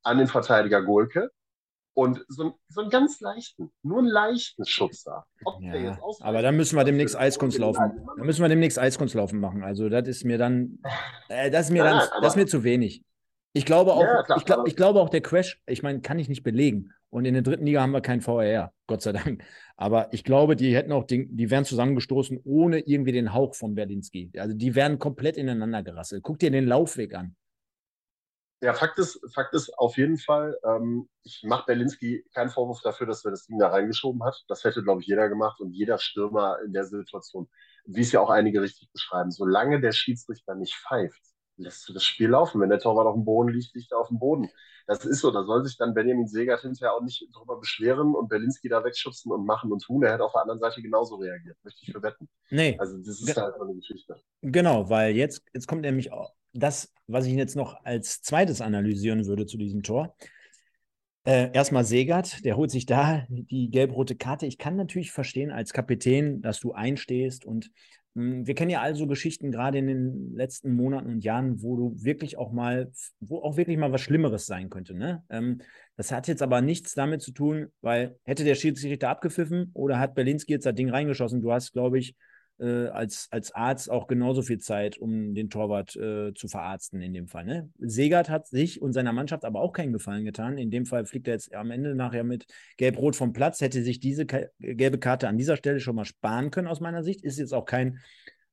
[0.03, 1.31] an den Verteidiger Golke
[1.93, 5.25] und so, so einen ganz leichten, nur einen leichten Schubser.
[5.61, 8.05] Ja, aber dann müssen wir demnächst Eiskunstlaufen.
[8.17, 9.63] Dann müssen wir demnächst Eiskunstlaufen machen.
[9.63, 10.79] Also das ist mir dann,
[11.29, 13.03] äh, das ist mir dann, das ist mir zu wenig.
[13.55, 16.19] Ich glaube auch, ja, klar, ich, glaub, ich glaube auch der Crash, ich meine, kann
[16.19, 16.91] ich nicht belegen.
[17.09, 19.45] Und in der dritten Liga haben wir keinen VRR, Gott sei Dank.
[19.77, 23.73] Aber ich glaube, die hätten auch, den, die wären zusammengestoßen ohne irgendwie den Hauch von
[23.73, 24.33] Berlinski.
[24.37, 26.21] Also die wären komplett ineinander gerasselt.
[26.21, 27.37] Guck dir den Laufweg an.
[28.61, 33.07] Ja, Fakt ist, Fakt ist auf jeden Fall, ähm, ich mache Berlinski keinen Vorwurf dafür,
[33.07, 34.43] dass er das Ding da reingeschoben hat.
[34.49, 37.47] Das hätte, glaube ich, jeder gemacht und jeder Stürmer in der Situation,
[37.85, 39.31] wie es ja auch einige richtig beschreiben.
[39.31, 41.21] Solange der Schiedsrichter nicht pfeift,
[41.57, 42.61] lässt du das Spiel laufen.
[42.61, 44.49] Wenn der Torwart auf dem Boden liegt, liegt er auf dem Boden.
[44.87, 45.31] Das ist so.
[45.31, 49.31] Da soll sich dann Benjamin Segert hinterher auch nicht drüber beschweren und Berlinski da wegschubsen
[49.31, 50.03] und machen und tun.
[50.03, 51.57] Er hätte auf der anderen Seite genauso reagiert.
[51.63, 52.29] Möchte ich verwetten.
[52.49, 52.75] Nee.
[52.79, 54.21] Also, das ist halt eine Geschichte.
[54.41, 59.25] Genau, weil jetzt, jetzt kommt nämlich auch das, was ich jetzt noch als zweites analysieren
[59.25, 60.15] würde zu diesem Tor.
[61.25, 64.45] Äh, erstmal Segert, der holt sich da die gelb-rote Karte.
[64.45, 67.71] Ich kann natürlich verstehen als Kapitän, dass du einstehst und
[68.15, 72.37] wir kennen ja also Geschichten gerade in den letzten Monaten und Jahren, wo du wirklich
[72.37, 74.93] auch mal, wo auch wirklich mal was Schlimmeres sein könnte.
[74.93, 75.23] Ne?
[75.29, 75.59] Ähm,
[75.97, 80.15] das hat jetzt aber nichts damit zu tun, weil hätte der Schiedsrichter abgepfiffen oder hat
[80.15, 82.15] Berlinski jetzt das Ding reingeschossen, du hast, glaube ich,
[82.59, 87.13] äh, als, als Arzt auch genauso viel Zeit, um den Torwart äh, zu verarzten in
[87.13, 87.45] dem Fall.
[87.45, 87.69] Ne?
[87.79, 90.57] Segert hat sich und seiner Mannschaft aber auch keinen Gefallen getan.
[90.57, 92.45] In dem Fall fliegt er jetzt am Ende nachher mit
[92.77, 96.67] Gelb-Rot vom Platz, hätte sich diese gelbe Karte an dieser Stelle schon mal sparen können
[96.67, 97.23] aus meiner Sicht.
[97.23, 97.99] Ist jetzt auch kein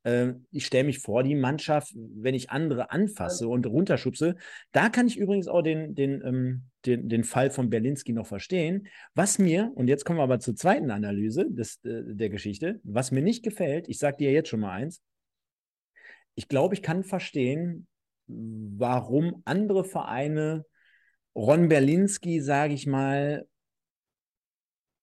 [0.05, 4.35] ich stelle mich vor die Mannschaft, wenn ich andere anfasse und runterschubse.
[4.73, 8.89] Da kann ich übrigens auch den, den, ähm, den, den Fall von Berlinski noch verstehen.
[9.15, 13.13] Was mir, und jetzt kommen wir aber zur zweiten Analyse des, äh, der Geschichte, was
[13.13, 15.01] mir nicht gefällt, ich sage dir jetzt schon mal eins,
[16.35, 17.87] ich glaube, ich kann verstehen,
[18.27, 20.65] warum andere Vereine
[21.37, 23.47] Ron Berlinski, sage ich mal,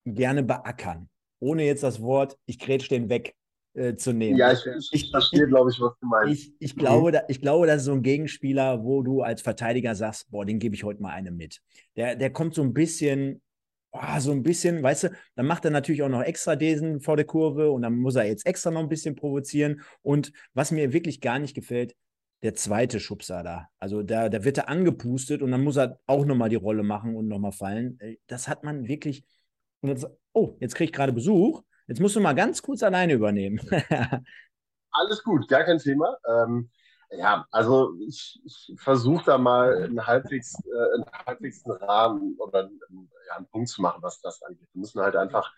[0.06, 1.10] gerne beackern.
[1.40, 3.36] Ohne jetzt das Wort, ich grätsch den weg
[3.80, 4.38] äh, zu nehmen.
[4.38, 6.44] Ja, ich, ich, ich verstehe, glaube ich, was du meinst.
[6.44, 9.96] Ich, ich, glaube, da, ich glaube, das ist so ein Gegenspieler, wo du als Verteidiger
[9.96, 11.62] sagst, boah, den gebe ich heute mal eine mit.
[11.96, 13.42] Der, der kommt so ein bisschen,
[13.92, 17.15] oh, so ein bisschen, weißt du, dann macht er natürlich auch noch extra Desen vor
[17.15, 19.82] der Kurve und dann muss er jetzt extra noch ein bisschen provozieren.
[20.02, 21.96] Und was mir wirklich gar nicht gefällt,
[22.44, 23.70] der zweite Schubser da.
[23.80, 27.15] Also da, da wird er angepustet und dann muss er auch nochmal die Rolle machen
[27.15, 28.00] und nochmal fallen.
[28.00, 29.24] Äh, das hat man wirklich.
[29.82, 31.64] Jetzt, oh, jetzt kriege ich gerade Besuch.
[31.90, 33.60] Jetzt musst du mal ganz kurz alleine übernehmen.
[34.92, 36.18] Alles gut, gar kein Thema.
[36.28, 36.70] Ähm,
[37.10, 43.10] ja, also ich, ich versuche da mal einen halbwegs, äh, einen halbwegs Rahmen oder einen,
[43.28, 44.68] ja, einen Punkt zu machen, was das angeht.
[44.72, 45.52] Wir müssen halt einfach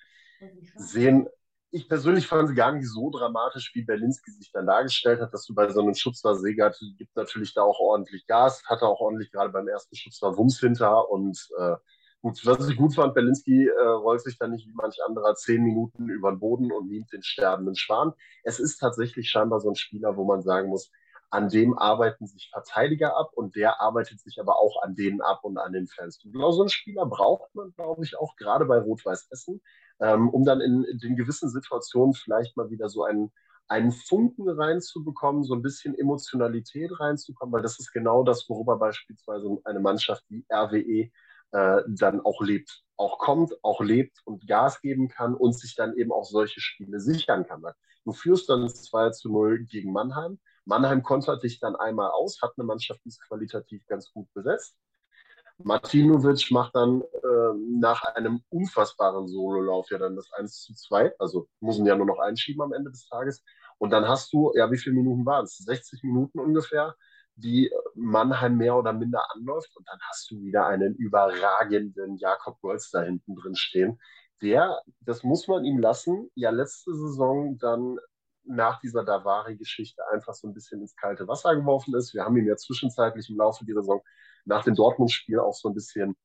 [0.76, 1.28] sehen,
[1.72, 5.46] ich persönlich fand sie gar nicht so dramatisch, wie Berlinski sich dann dargestellt hat, dass
[5.46, 9.32] du bei so einem Schubser Segert gibt natürlich da auch ordentlich Gas, hatte auch ordentlich
[9.32, 11.76] gerade beim ersten Schubser Wumms hinter und äh,
[12.22, 15.64] Gut, was ich gut fand, Berlinski äh, rollt sich dann nicht wie manch anderer zehn
[15.64, 18.14] Minuten über den Boden und mimt den sterbenden Schwan.
[18.44, 20.92] Es ist tatsächlich scheinbar so ein Spieler, wo man sagen muss,
[21.32, 25.40] an dem arbeiten sich Verteidiger ab und der arbeitet sich aber auch an denen ab
[25.44, 26.20] und an den Fans.
[26.22, 29.62] genau so einen Spieler braucht man, glaube ich, auch gerade bei Rot-Weiß Essen,
[30.00, 33.32] ähm, um dann in, in, den gewissen Situationen vielleicht mal wieder so einen,
[33.68, 39.58] einen Funken reinzubekommen, so ein bisschen Emotionalität reinzukommen, weil das ist genau das, worüber beispielsweise
[39.64, 41.10] eine Mannschaft wie RWE
[41.52, 45.96] äh, dann auch lebt, auch kommt, auch lebt und Gas geben kann und sich dann
[45.98, 47.64] eben auch solche Spiele sichern kann.
[48.06, 52.54] Du führst dann 2 zu 0 gegen Mannheim, Mannheim kontert dich dann einmal aus, hat
[52.58, 54.76] eine Mannschaft, die ist qualitativ ganz gut besetzt.
[55.64, 61.48] Martinovic macht dann äh, nach einem unfassbaren Sololauf ja dann das 1 zu 2, also
[61.60, 63.44] muss ihn ja nur noch einschieben am Ende des Tages.
[63.78, 65.58] Und dann hast du, ja, wie viele Minuten waren es?
[65.58, 66.96] 60 Minuten ungefähr,
[67.36, 69.76] die Mannheim mehr oder minder anläuft.
[69.76, 74.00] Und dann hast du wieder einen überragenden Jakob Golz da hinten drin stehen,
[74.42, 77.98] der, das muss man ihm lassen, ja letzte Saison dann
[78.44, 82.14] nach dieser Davari-Geschichte einfach so ein bisschen ins kalte Wasser geworfen ist.
[82.14, 84.02] Wir haben ihm ja zwischenzeitlich im Laufe dieser Saison
[84.46, 86.16] nach dem Dortmund-Spiel auch so ein bisschen,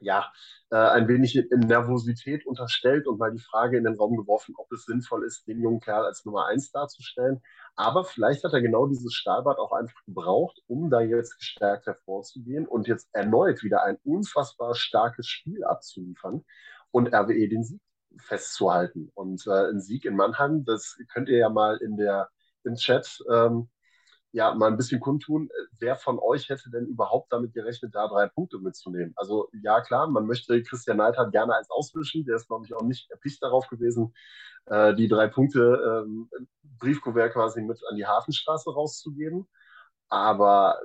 [0.00, 0.32] ja,
[0.70, 4.84] äh, ein wenig Nervosität unterstellt und mal die Frage in den Raum geworfen, ob es
[4.84, 7.42] sinnvoll ist, den jungen Kerl als Nummer eins darzustellen.
[7.76, 12.66] Aber vielleicht hat er genau dieses Stahlbad auch einfach gebraucht, um da jetzt gestärkt hervorzugehen
[12.66, 16.44] und jetzt erneut wieder ein unfassbar starkes Spiel abzuliefern
[16.90, 17.80] und RWE den Sieg
[18.18, 19.10] festzuhalten.
[19.14, 22.28] Und äh, ein Sieg in Mannheim, das könnt ihr ja mal in der,
[22.64, 23.68] im Chat ähm,
[24.34, 25.48] ja mal ein bisschen kundtun.
[25.78, 29.12] Wer von euch hätte denn überhaupt damit gerechnet, da drei Punkte mitzunehmen?
[29.16, 32.24] Also ja, klar, man möchte Christian Neidhardt gerne als auswischen.
[32.24, 34.12] Der ist, glaube ich, auch nicht erpicht darauf gewesen,
[34.66, 36.28] äh, die drei Punkte ähm,
[36.78, 39.46] Briefkuvert quasi mit an die Hafenstraße rauszugeben.
[40.08, 40.80] Aber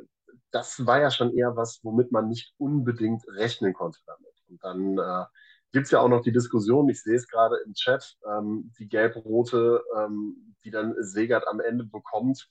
[0.51, 4.33] das war ja schon eher was, womit man nicht unbedingt rechnen konnte damit.
[4.47, 5.25] Und dann äh,
[5.71, 8.87] gibt es ja auch noch die Diskussion, ich sehe es gerade im Chat, ähm, die
[8.87, 12.47] gelb-rote, ähm, die dann Segert am Ende bekommt,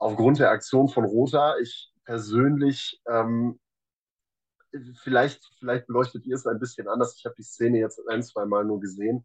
[0.00, 1.56] aufgrund der Aktion von Rota.
[1.58, 3.60] Ich persönlich, ähm,
[5.02, 7.14] vielleicht, vielleicht beleuchtet ihr es ein bisschen anders.
[7.16, 9.24] Ich habe die Szene jetzt ein, zwei Mal nur gesehen.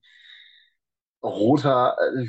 [1.23, 2.27] Rota, äh,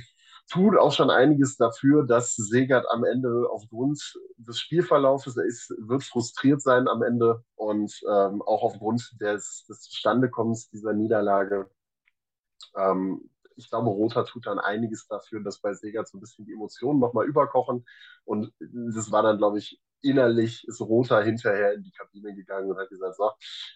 [0.48, 4.00] tut auch schon einiges dafür, dass Segert am Ende aufgrund
[4.36, 9.82] des Spielverlaufes, er ist, wird frustriert sein am Ende und ähm, auch aufgrund des, des
[9.82, 11.68] Zustandekommens dieser Niederlage.
[12.76, 16.52] Ähm, ich glaube, Rother tut dann einiges dafür, dass bei Segert so ein bisschen die
[16.52, 17.86] Emotionen nochmal überkochen.
[18.24, 22.78] Und das war dann, glaube ich, innerlich ist Rother hinterher in die Kabine gegangen und
[22.78, 23.30] hat gesagt, so,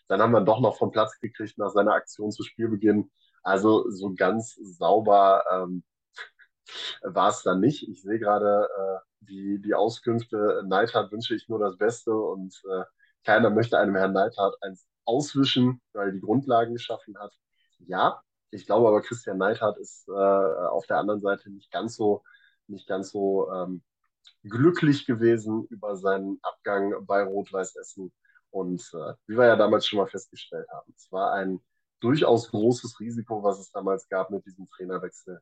[0.08, 3.10] dann haben wir doch noch vom Platz gekriegt nach seiner Aktion zu Spielbeginn.
[3.42, 5.82] Also so ganz sauber ähm,
[7.02, 7.88] war es dann nicht.
[7.88, 12.84] Ich sehe gerade äh, die, die Auskünfte, Neidhardt wünsche ich nur das Beste und äh,
[13.24, 17.32] keiner möchte einem Herrn Neidhardt eins auswischen, weil er die Grundlagen geschaffen hat.
[17.78, 22.22] Ja, ich glaube aber, Christian Neidhardt ist äh, auf der anderen Seite nicht ganz so,
[22.66, 23.82] nicht ganz so ähm,
[24.44, 28.12] glücklich gewesen über seinen Abgang bei Rot-Weiß Essen.
[28.50, 31.60] Und äh, wie wir ja damals schon mal festgestellt haben, es war ein
[32.00, 35.40] durchaus großes Risiko, was es damals gab mit diesem Trainerwechsel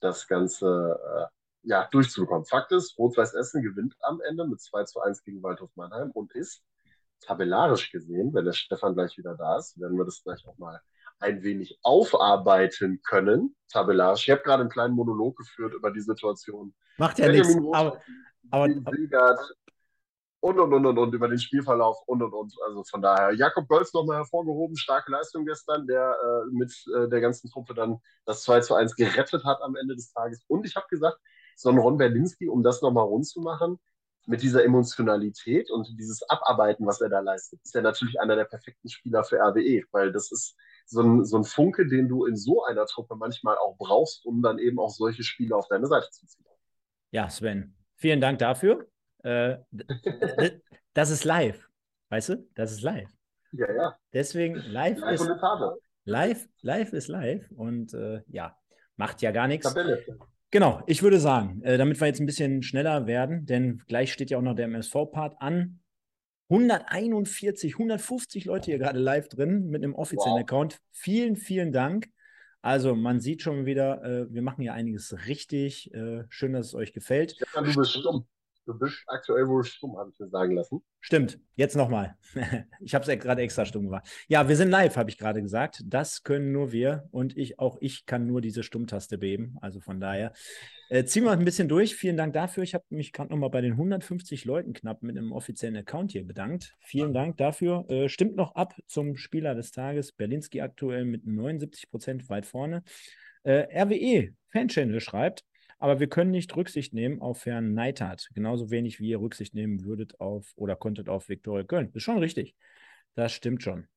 [0.00, 1.26] das Ganze äh,
[1.62, 2.46] ja, durchzubekommen.
[2.46, 6.32] Fakt ist, Rot-Weiß Essen gewinnt am Ende mit 2 zu 1 gegen Waldhof Mannheim und
[6.34, 6.64] ist
[7.20, 10.80] tabellarisch gesehen, wenn der Stefan gleich wieder da ist, werden wir das gleich auch mal
[11.20, 14.26] ein wenig aufarbeiten können, tabellarisch.
[14.26, 16.74] Ich habe gerade einen kleinen Monolog geführt über die Situation.
[16.98, 17.54] Macht ja nichts.
[17.56, 18.00] Aber,
[18.50, 19.38] aber, aber
[20.42, 22.54] und, und, und, und, und, über den Spielverlauf und, und, und.
[22.66, 27.20] Also von daher, Jakob Golz nochmal hervorgehoben, starke Leistung gestern, der äh, mit äh, der
[27.20, 30.42] ganzen Truppe dann das 2 zu 1 gerettet hat am Ende des Tages.
[30.48, 31.18] Und ich habe gesagt,
[31.56, 33.78] so ein Ron Berlinski, um das nochmal rund zu machen,
[34.26, 38.44] mit dieser Emotionalität und dieses Abarbeiten, was er da leistet, ist er natürlich einer der
[38.44, 40.56] perfekten Spieler für RWE, weil das ist
[40.90, 44.42] so ein, so ein Funke, den du in so einer Truppe manchmal auch brauchst, um
[44.42, 46.44] dann eben auch solche Spiele auf deine Seite zu ziehen.
[47.12, 48.86] Ja, Sven, vielen Dank dafür.
[49.22, 49.56] Äh,
[50.94, 51.68] das ist live.
[52.08, 52.48] Weißt du?
[52.54, 53.08] Das ist live.
[53.52, 53.96] Ja, ja.
[54.12, 55.30] Deswegen live, live ist
[56.04, 58.56] live, live ist live und äh, ja,
[58.96, 59.66] macht ja gar nichts.
[59.66, 60.04] Tabelle.
[60.52, 64.30] Genau, ich würde sagen, äh, damit wir jetzt ein bisschen schneller werden, denn gleich steht
[64.30, 65.79] ja auch noch der MSV-Part an.
[66.50, 70.40] 141, 150 Leute hier gerade live drin mit einem offiziellen wow.
[70.40, 70.80] Account.
[70.90, 72.08] Vielen, vielen Dank.
[72.60, 75.94] Also man sieht schon wieder, äh, wir machen hier einiges richtig.
[75.94, 77.32] Äh, schön, dass es euch gefällt.
[77.32, 78.26] Stefan, du bist stumm.
[78.66, 80.82] Du bist aktuell wohl stumm, habe ich mir sagen lassen.
[81.00, 82.16] Stimmt, jetzt nochmal.
[82.80, 84.06] ich habe es gerade extra stumm gemacht.
[84.28, 85.82] Ja, wir sind live, habe ich gerade gesagt.
[85.84, 89.56] Das können nur wir und ich, auch ich kann nur diese Stummtaste beben.
[89.60, 90.32] Also von daher
[90.90, 91.96] äh, ziehen wir ein bisschen durch.
[91.96, 92.62] Vielen Dank dafür.
[92.62, 96.26] Ich habe mich gerade nochmal bei den 150 Leuten knapp mit einem offiziellen Account hier
[96.26, 96.76] bedankt.
[96.80, 97.86] Vielen Dank dafür.
[97.88, 100.12] Äh, stimmt noch ab zum Spieler des Tages.
[100.12, 102.82] Berlinski aktuell mit 79 Prozent weit vorne.
[103.42, 105.44] Äh, RWE Fanchannel schreibt,
[105.80, 108.28] Aber wir können nicht Rücksicht nehmen auf Herrn Neidhardt.
[108.34, 111.86] Genauso wenig, wie ihr Rücksicht nehmen würdet auf oder konntet auf Viktoria Köln.
[111.88, 112.54] Das ist schon richtig.
[113.14, 113.88] Das stimmt schon.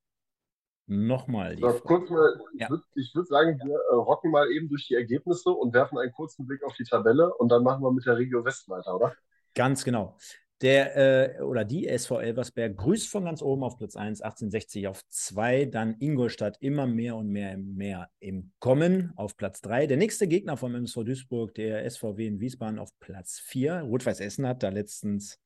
[0.86, 1.58] Nochmal.
[1.58, 2.66] So, kurz mal, ja.
[2.66, 6.12] ich würde würd sagen, wir äh, rocken mal eben durch die Ergebnisse und werfen einen
[6.12, 9.14] kurzen Blick auf die Tabelle und dann machen wir mit der Regio West weiter, oder?
[9.54, 10.16] Ganz genau.
[10.60, 15.02] Der äh, oder die SV Elversberg grüßt von ganz oben auf Platz 1, 1860 auf
[15.08, 19.86] 2, dann Ingolstadt immer mehr und mehr mehr im Kommen auf Platz 3.
[19.88, 23.80] Der nächste Gegner vom MSV Duisburg, der SVW in Wiesbaden auf Platz 4.
[23.82, 25.40] Rot-Weiß Essen hat da letztens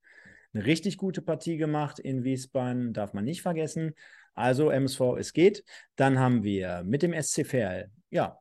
[0.52, 3.94] eine richtig gute Partie gemacht in Wiesbaden, darf man nicht vergessen.
[4.34, 5.64] Also MSV, es geht.
[5.96, 8.38] Dann haben wir mit dem SC Verl, ja,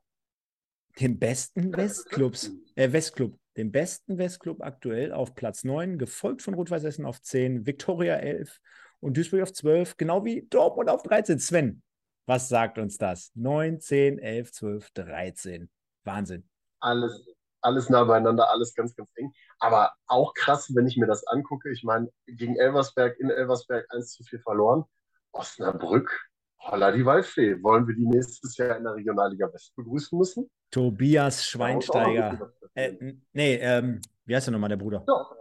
[0.99, 6.83] den besten Westclubs, äh, Westclub den besten Westclub aktuell auf Platz 9, gefolgt von Rot-Weiß
[6.83, 8.59] Essen auf 10, Viktoria 11
[8.99, 11.39] und Duisburg auf 12, genau wie Dortmund auf 13.
[11.39, 11.81] Sven,
[12.27, 13.31] was sagt uns das?
[13.35, 15.69] 9, 10, 11, 12, 13.
[16.03, 16.47] Wahnsinn.
[16.79, 17.25] Alles,
[17.61, 19.33] alles nah beieinander, alles ganz, ganz eng.
[19.59, 21.71] Aber auch krass, wenn ich mir das angucke.
[21.71, 24.85] Ich meine, gegen Elversberg, in Elversberg 1 zu 4 verloren.
[25.31, 26.29] Osnabrück,
[26.59, 27.61] holla die Waldfee.
[27.63, 30.49] Wollen wir die nächstes Jahr in der Regionalliga West begrüßen müssen?
[30.71, 32.53] Tobias Schweinsteiger.
[32.73, 32.93] Äh,
[33.33, 35.03] nee, ähm, wie heißt der nochmal, der Bruder?
[35.07, 35.35] Doch.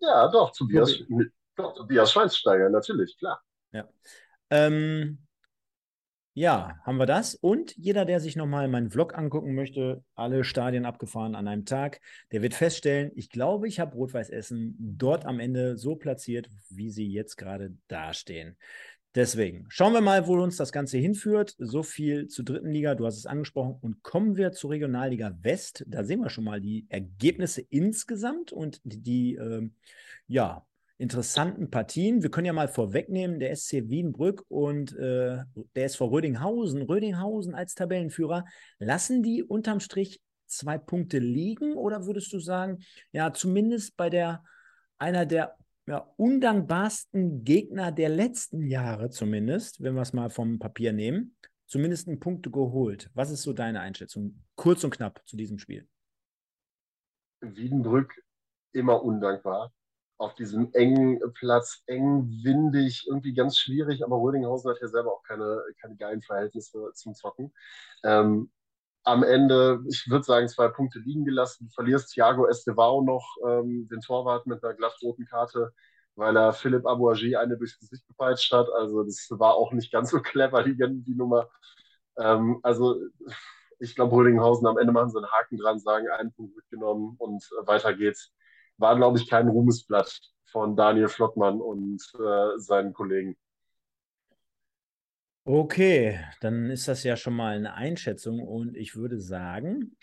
[0.00, 0.98] Ja, doch, Tobias,
[1.54, 3.40] doch, Tobias Schweinsteiger, natürlich, klar.
[3.70, 3.88] Ja.
[4.50, 5.18] Ähm,
[6.34, 7.34] ja, haben wir das.
[7.34, 12.00] Und jeder, der sich nochmal meinen Vlog angucken möchte, alle Stadien abgefahren an einem Tag,
[12.32, 16.90] der wird feststellen, ich glaube, ich habe Rot-Weiß Essen dort am Ende so platziert, wie
[16.90, 18.56] sie jetzt gerade dastehen.
[19.14, 21.54] Deswegen schauen wir mal, wo uns das Ganze hinführt.
[21.58, 23.76] So viel zur dritten Liga, du hast es angesprochen.
[23.80, 25.84] Und kommen wir zur Regionalliga West.
[25.86, 29.68] Da sehen wir schon mal die Ergebnisse insgesamt und die, äh,
[30.28, 30.64] ja,
[30.96, 32.22] interessanten Partien.
[32.22, 35.38] Wir können ja mal vorwegnehmen, der SC Wiedenbrück und äh,
[35.74, 38.44] der SV Rödinghausen, Rödinghausen als Tabellenführer,
[38.78, 41.74] lassen die unterm Strich zwei Punkte liegen?
[41.74, 42.78] Oder würdest du sagen,
[43.10, 44.44] ja, zumindest bei der
[44.96, 45.56] einer der
[45.86, 52.08] ja, undankbarsten Gegner der letzten Jahre zumindest, wenn wir es mal vom Papier nehmen, zumindest
[52.08, 53.10] einen Punkte geholt.
[53.14, 54.42] Was ist so deine Einschätzung?
[54.54, 55.88] Kurz und knapp zu diesem Spiel.
[57.40, 58.14] Wiedenbrück
[58.72, 59.72] immer undankbar.
[60.18, 65.22] Auf diesem engen Platz, eng, windig, irgendwie ganz schwierig, aber Rödinghausen hat ja selber auch
[65.24, 67.52] keine, keine geilen Verhältnisse zum Zocken.
[68.04, 68.52] Ähm,
[69.04, 71.66] am Ende, ich würde sagen, zwei Punkte liegen gelassen.
[71.68, 75.72] Du verlierst Thiago Estevao noch, ähm, den Torwart mit einer glattroten Karte,
[76.14, 78.68] weil er Philipp Abouagi eine durchs Gesicht gepeitscht hat.
[78.70, 81.48] Also das war auch nicht ganz so clever, die, die Nummer.
[82.18, 82.96] Ähm, also
[83.80, 87.42] ich glaube, Rödinghausen am Ende machen sie einen Haken dran, sagen, einen Punkt mitgenommen und
[87.60, 88.32] äh, weiter geht's.
[88.78, 93.36] War, glaube ich, kein Ruhmesblatt von Daniel Flottmann und äh, seinen Kollegen.
[95.44, 99.96] Okay, dann ist das ja schon mal eine Einschätzung und ich würde sagen,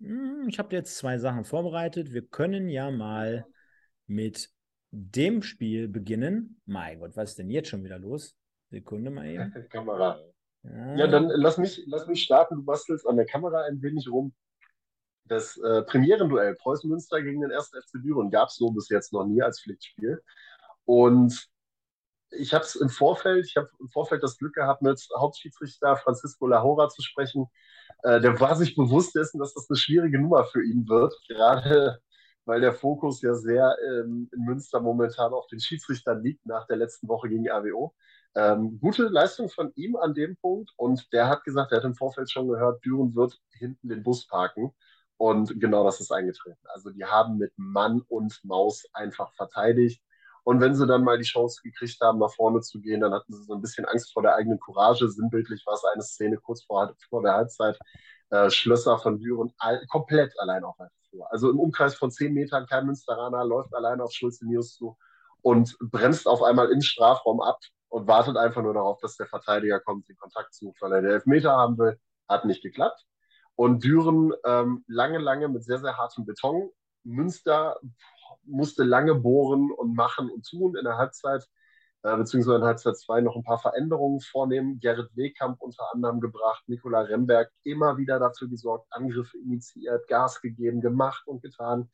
[0.00, 2.12] hm, ich habe jetzt zwei Sachen vorbereitet.
[2.12, 3.46] Wir können ja mal
[4.08, 4.50] mit
[4.90, 6.60] dem Spiel beginnen.
[6.66, 8.36] Mein Gott, was ist denn jetzt schon wieder los?
[8.70, 9.52] Sekunde mal eben.
[9.70, 10.20] Kamera.
[10.64, 10.96] Ja.
[10.96, 12.56] ja, dann lass mich, lass mich starten.
[12.56, 14.32] Du bastelst an der Kamera ein wenig rum.
[15.26, 17.68] Das äh, Premierenduell Preußen Münster gegen den 1.
[17.68, 20.20] FC Düren gab es so bis jetzt noch nie als Pflichtspiel.
[20.84, 21.51] Und
[22.32, 26.46] ich habe es im Vorfeld, ich habe im Vorfeld das Glück gehabt, mit Hauptschiedsrichter Francisco
[26.46, 27.46] Lahora zu sprechen.
[28.02, 31.98] Äh, der war sich bewusst dessen, dass das eine schwierige Nummer für ihn wird, gerade
[32.44, 36.76] weil der Fokus ja sehr ähm, in Münster momentan auf den Schiedsrichtern liegt nach der
[36.76, 37.94] letzten Woche gegen RWO.
[38.34, 41.94] Ähm, gute Leistung von ihm an dem Punkt und der hat gesagt, er hat im
[41.94, 44.72] Vorfeld schon gehört, Düren wird hinten den Bus parken.
[45.18, 46.58] Und genau das ist eingetreten.
[46.64, 50.02] Also die haben mit Mann und Maus einfach verteidigt.
[50.44, 53.32] Und wenn sie dann mal die Chance gekriegt haben, nach vorne zu gehen, dann hatten
[53.32, 55.08] sie so ein bisschen Angst vor der eigenen Courage.
[55.08, 57.78] Sinnbildlich war es eine Szene kurz vor, vor der Halbzeit.
[58.30, 60.76] Äh, Schlösser von Düren all, komplett allein auf
[61.12, 61.30] vor.
[61.30, 64.96] Also im Umkreis von zehn Metern kein Münsteraner läuft allein auf Schulze News zu
[65.42, 69.80] und bremst auf einmal im Strafraum ab und wartet einfach nur darauf, dass der Verteidiger
[69.80, 71.98] kommt, den Kontakt sucht, weil er den Elfmeter haben will.
[72.28, 73.04] Hat nicht geklappt.
[73.54, 76.70] Und Düren ähm, lange, lange mit sehr, sehr hartem Beton.
[77.04, 77.78] Münster
[78.44, 81.46] musste lange bohren und machen und tun in der Halbzeit,
[82.02, 84.80] äh, beziehungsweise in Halbzeit 2 noch ein paar Veränderungen vornehmen.
[84.80, 90.80] Gerrit Wehkamp unter anderem gebracht, Nikola Remberg immer wieder dafür gesorgt, Angriffe initiiert, Gas gegeben,
[90.80, 91.90] gemacht und getan.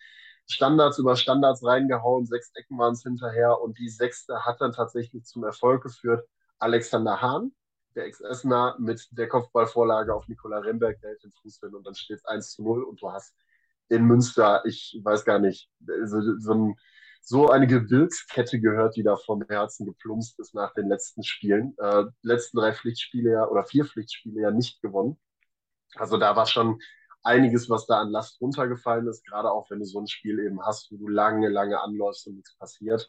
[0.50, 5.24] Standards über Standards reingehauen, sechs Ecken waren es hinterher und die sechste hat dann tatsächlich
[5.24, 6.26] zum Erfolg geführt.
[6.58, 7.52] Alexander Hahn,
[7.94, 11.94] der Ex-Essener, mit der Kopfballvorlage auf Nikola Remberg, der hält den Fuß hin und dann
[11.94, 13.34] steht es 1 zu 0 und du hast
[13.88, 15.70] in Münster, ich weiß gar nicht,
[16.04, 16.74] so, so, ein,
[17.22, 21.74] so eine Gebirgskette gehört, die da vom Herzen geplumpst ist nach den letzten Spielen.
[21.78, 25.18] Äh, letzten drei Pflichtspiele ja, oder vier Pflichtspiele ja nicht gewonnen.
[25.96, 26.80] Also da war schon
[27.22, 30.64] einiges, was da an Last runtergefallen ist, gerade auch wenn du so ein Spiel eben
[30.64, 33.08] hast, wo du lange, lange anläufst und nichts passiert.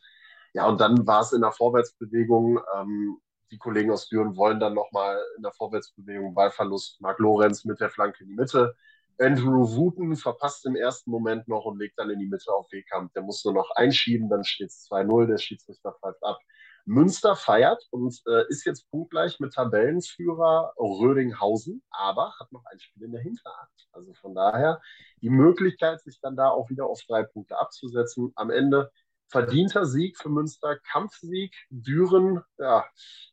[0.53, 2.59] Ja, und dann war es in der Vorwärtsbewegung.
[2.75, 3.17] Ähm,
[3.51, 7.01] die Kollegen aus Düren wollen dann nochmal in der Vorwärtsbewegung Ballverlust.
[7.01, 8.75] Marc Lorenz mit der Flanke in die Mitte.
[9.20, 13.13] Andrew Wooten verpasst im ersten Moment noch und legt dann in die Mitte auf Wehkamp.
[13.13, 16.39] Der muss nur noch einschieben, dann steht es 2-0, der Schiedsrichter pfeift ab.
[16.86, 23.03] Münster feiert und äh, ist jetzt punktgleich mit Tabellenführer Rödinghausen, aber hat noch ein Spiel
[23.03, 23.70] in der Hinterhand.
[23.91, 24.82] Also von daher
[25.22, 28.32] die Möglichkeit, sich dann da auch wieder auf drei Punkte abzusetzen.
[28.36, 28.91] Am Ende
[29.30, 32.86] verdienter Sieg für Münster, Kampfsieg, Düren, ja,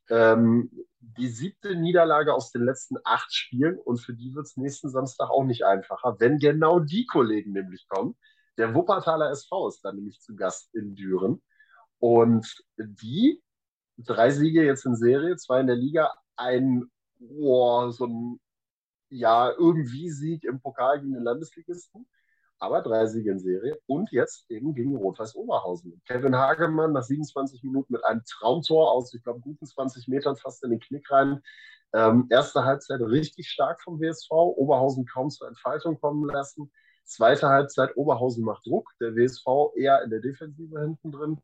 [0.09, 0.70] ähm,
[1.01, 3.78] die siebte Niederlage aus den letzten acht Spielen.
[3.78, 7.86] Und für die wird es nächsten Samstag auch nicht einfacher, wenn genau die Kollegen nämlich
[7.88, 8.16] kommen.
[8.59, 11.42] Der Wuppertaler SV ist dann nämlich zu Gast in Düren.
[11.99, 13.42] Und die
[13.99, 16.84] drei Siege jetzt in Serie, zwei in der Liga, ein,
[17.20, 18.40] oh, so ein,
[19.09, 22.07] ja, irgendwie Sieg im Pokal gegen den Landesligisten
[22.59, 26.00] aber drei Siege in Serie und jetzt eben gegen Rot-Weiß Oberhausen.
[26.07, 30.64] Kevin Hagemann nach 27 Minuten mit einem Traumtor aus, ich glaube, guten 20 Metern fast
[30.64, 31.42] in den Knick rein.
[31.92, 36.70] Ähm, erste Halbzeit richtig stark vom WSV, Oberhausen kaum zur Entfaltung kommen lassen.
[37.04, 41.40] Zweite Halbzeit, Oberhausen macht Druck, der WSV eher in der Defensive hinten drin.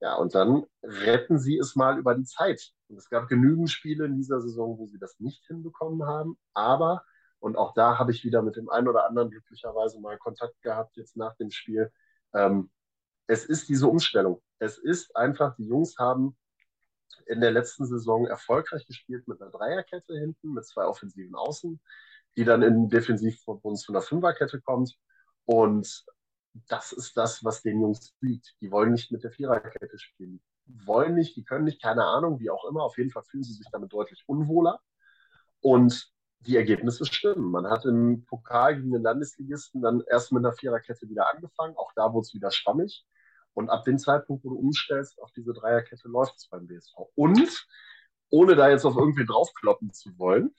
[0.00, 2.72] Ja, und dann retten sie es mal über die Zeit.
[2.88, 7.04] Und es gab genügend Spiele in dieser Saison, wo sie das nicht hinbekommen haben, aber
[7.46, 10.96] und auch da habe ich wieder mit dem einen oder anderen glücklicherweise mal Kontakt gehabt
[10.96, 11.92] jetzt nach dem Spiel.
[12.34, 12.72] Ähm,
[13.28, 14.42] es ist diese Umstellung.
[14.58, 16.36] Es ist einfach, die Jungs haben
[17.24, 21.80] in der letzten Saison erfolgreich gespielt mit einer Dreierkette hinten, mit zwei offensiven Außen,
[22.36, 24.96] die dann in Defensivverbund zu einer Fünferkette kommt.
[25.44, 26.04] Und
[26.66, 28.56] das ist das, was den Jungs liegt.
[28.60, 30.42] Die wollen nicht mit der Viererkette spielen.
[30.64, 32.82] Wollen nicht, die können nicht, keine Ahnung, wie auch immer.
[32.82, 34.80] Auf jeden Fall fühlen sie sich damit deutlich unwohler.
[35.60, 37.50] Und die Ergebnisse stimmen.
[37.50, 41.76] Man hat im Pokal gegen den Landesligisten dann erst mit einer Viererkette wieder angefangen.
[41.76, 43.04] Auch da wurde es wieder schwammig.
[43.54, 46.94] Und ab dem Zeitpunkt, wo du umstellst auf diese Dreierkette, läuft es beim BSV.
[47.14, 47.66] Und,
[48.28, 50.54] ohne da jetzt auf irgendwie draufkloppen zu wollen,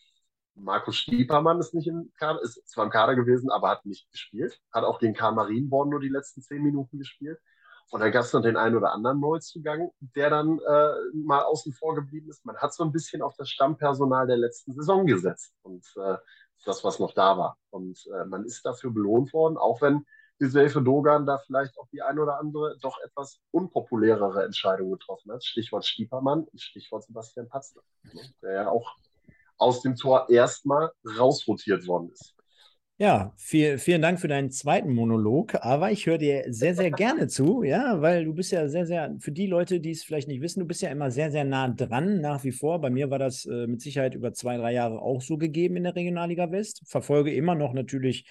[0.56, 4.60] Markus Stiepermann ist nicht im Kader, ist zwar im Kader gewesen, aber hat nicht gespielt.
[4.72, 7.40] Hat auch gegen Karl Marienborn nur die letzten zehn Minuten gespielt.
[7.90, 11.72] Und dann gab es noch den einen oder anderen Neuzugang, der dann äh, mal außen
[11.74, 12.46] vor geblieben ist.
[12.46, 16.18] Man hat so ein bisschen auf das Stammpersonal der letzten Saison gesetzt und äh,
[16.66, 17.58] das, was noch da war.
[17.70, 20.06] Und äh, man ist dafür belohnt worden, auch wenn
[20.40, 25.44] Giselfe Dogan da vielleicht auch die ein oder andere doch etwas unpopulärere Entscheidung getroffen hat.
[25.44, 27.82] Stichwort Stiepermann und Stichwort Sebastian Patzler,
[28.42, 28.96] der ja auch
[29.58, 32.37] aus dem Tor erstmal rausrotiert worden ist.
[33.00, 37.28] Ja, viel, vielen Dank für deinen zweiten Monolog, aber ich höre dir sehr, sehr gerne
[37.28, 40.42] zu, ja, weil du bist ja sehr, sehr, für die Leute, die es vielleicht nicht
[40.42, 42.82] wissen, du bist ja immer sehr, sehr nah dran nach wie vor.
[42.82, 45.84] Bei mir war das äh, mit Sicherheit über zwei, drei Jahre auch so gegeben in
[45.84, 46.82] der Regionalliga West.
[46.88, 48.26] Verfolge immer noch natürlich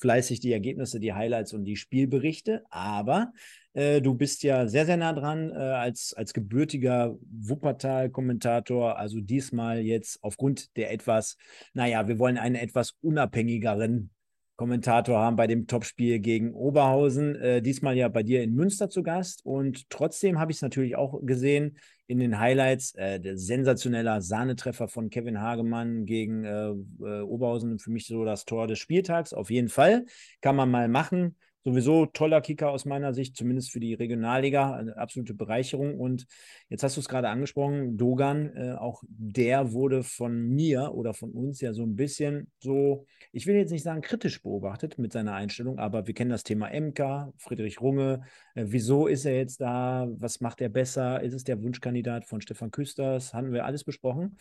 [0.00, 3.32] fleißig die Ergebnisse, die Highlights und die Spielberichte, aber
[3.76, 8.98] äh, du bist ja sehr, sehr nah dran äh, als, als gebürtiger Wuppertal-Kommentator.
[8.98, 11.36] Also diesmal jetzt aufgrund der etwas,
[11.74, 14.10] naja, wir wollen einen etwas unabhängigeren
[14.56, 17.36] Kommentator haben bei dem Topspiel gegen Oberhausen.
[17.36, 19.44] Äh, diesmal ja bei dir in Münster zu Gast.
[19.44, 22.94] Und trotzdem habe ich es natürlich auch gesehen in den Highlights.
[22.94, 27.78] Äh, der sensationeller Sahnetreffer von Kevin Hagemann gegen äh, äh Oberhausen.
[27.78, 29.32] Für mich so das Tor des Spieltags.
[29.32, 30.06] Auf jeden Fall.
[30.40, 31.36] Kann man mal machen
[31.66, 35.98] sowieso toller Kicker aus meiner Sicht, zumindest für die Regionalliga, eine absolute Bereicherung.
[35.98, 36.26] Und
[36.68, 41.32] jetzt hast du es gerade angesprochen, Dogan, äh, auch der wurde von mir oder von
[41.32, 45.34] uns ja so ein bisschen so, ich will jetzt nicht sagen kritisch beobachtet mit seiner
[45.34, 48.22] Einstellung, aber wir kennen das Thema MK, Friedrich Runge.
[48.54, 50.06] Äh, wieso ist er jetzt da?
[50.18, 51.20] Was macht er besser?
[51.20, 53.34] Ist es der Wunschkandidat von Stefan Küsters?
[53.34, 54.38] Hatten wir alles besprochen.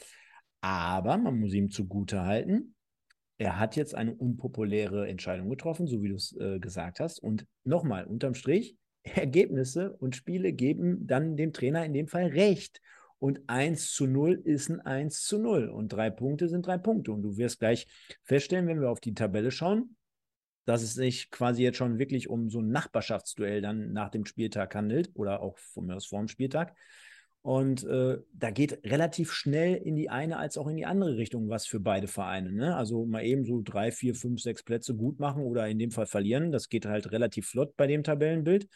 [0.61, 2.74] Aber man muss ihm zugute halten,
[3.37, 7.19] er hat jetzt eine unpopuläre Entscheidung getroffen, so wie du es äh, gesagt hast.
[7.19, 12.81] Und nochmal, unterm Strich, Ergebnisse und Spiele geben dann dem Trainer in dem Fall recht.
[13.19, 15.69] Und 1 zu 0 ist ein 1 zu 0.
[15.69, 17.11] Und drei Punkte sind drei Punkte.
[17.11, 17.87] Und du wirst gleich
[18.23, 19.95] feststellen, wenn wir auf die Tabelle schauen,
[20.65, 24.75] dass es sich quasi jetzt schon wirklich um so ein Nachbarschaftsduell dann nach dem Spieltag
[24.75, 26.75] handelt oder auch von mir aus vor dem Spieltag.
[27.45, 31.47] Und äh, da geht relativ schnell in die eine als auch in die andere Richtung
[31.47, 32.51] was für beide Vereine.
[32.51, 32.75] Ne?
[32.75, 36.07] Also mal eben so drei, vier, fünf, sechs Plätze gut machen oder in dem Fall
[36.07, 36.51] verlieren.
[36.51, 38.67] Das geht halt relativ flott bei dem Tabellenbild.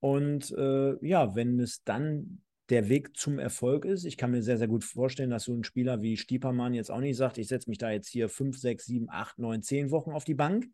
[0.00, 2.40] Und äh, ja, wenn es dann
[2.70, 5.62] der Weg zum Erfolg ist, ich kann mir sehr, sehr gut vorstellen, dass so ein
[5.62, 8.86] Spieler wie Stiepermann jetzt auch nicht sagt, ich setze mich da jetzt hier fünf, sechs,
[8.86, 10.64] sieben, acht, neun, zehn Wochen auf die Bank.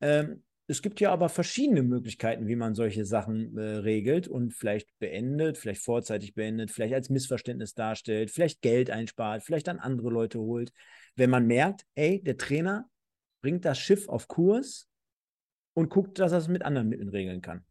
[0.00, 4.86] Ähm, es gibt ja aber verschiedene Möglichkeiten, wie man solche Sachen äh, regelt und vielleicht
[4.98, 10.38] beendet, vielleicht vorzeitig beendet, vielleicht als Missverständnis darstellt, vielleicht Geld einspart, vielleicht dann andere Leute
[10.38, 10.72] holt.
[11.16, 12.86] Wenn man merkt, ey, der Trainer
[13.40, 14.86] bringt das Schiff auf Kurs
[15.72, 17.64] und guckt, dass er es mit anderen Mitteln regeln kann.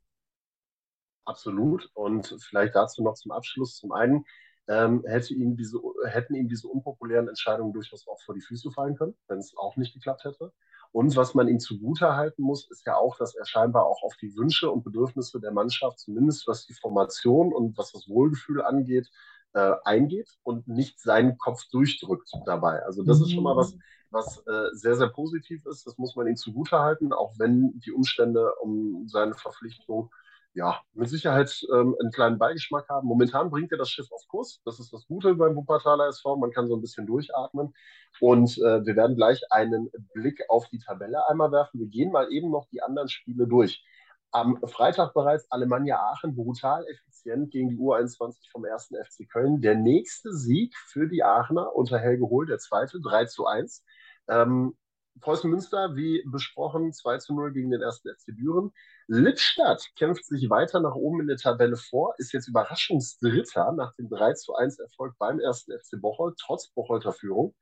[1.25, 1.91] Absolut.
[1.93, 3.75] Und vielleicht dazu noch zum Abschluss.
[3.75, 4.25] Zum einen
[4.67, 8.95] ähm, hätte ihm diese, hätten ihm diese unpopulären Entscheidungen durchaus auch vor die Füße fallen
[8.95, 10.51] können, wenn es auch nicht geklappt hätte.
[10.97, 14.35] Und was man ihm zugutehalten muss, ist ja auch, dass er scheinbar auch auf die
[14.35, 19.07] Wünsche und Bedürfnisse der Mannschaft, zumindest was die Formation und was das Wohlgefühl angeht,
[19.53, 22.81] äh, eingeht und nicht seinen Kopf durchdrückt dabei.
[22.83, 23.77] Also das ist schon mal was,
[24.09, 25.85] was äh, sehr, sehr positiv ist.
[25.85, 30.09] Das muss man ihm zugutehalten, auch wenn die Umstände um seine Verpflichtung
[30.58, 33.08] ja, mit Sicherheit ähm, einen kleinen Beigeschmack haben.
[33.08, 34.60] Momentan bringt er das Schiff auf Kurs.
[34.66, 36.36] Das ist das Gute beim Wuppertaler SV.
[36.36, 37.76] Man kann so ein bisschen durchatmen.
[38.20, 41.80] Und äh, wir werden gleich einen Blick auf die Tabelle einmal werfen.
[41.80, 43.86] Wir gehen mal eben noch die anderen Spiele durch.
[44.32, 48.95] Am Freitag bereits Alemannia Aachen brutal effizient gegen die U21 vom 1.
[49.05, 49.62] FC Köln.
[49.62, 53.86] Der nächste Sieg für die Aachener unter Helge Hohl, der zweite, 3 zu 1.
[54.28, 54.76] Ähm,
[55.20, 58.01] Preußen Münster, wie besprochen, 2 zu 0 gegen den 1.
[58.01, 58.72] FC Büren.
[59.07, 64.09] Lippstadt kämpft sich weiter nach oben in der Tabelle vor, ist jetzt Überraschungsdritter nach dem
[64.09, 65.68] 3 zu 1 Erfolg beim 1.
[65.70, 67.55] FC Bocholt, trotz Bocholter Führung.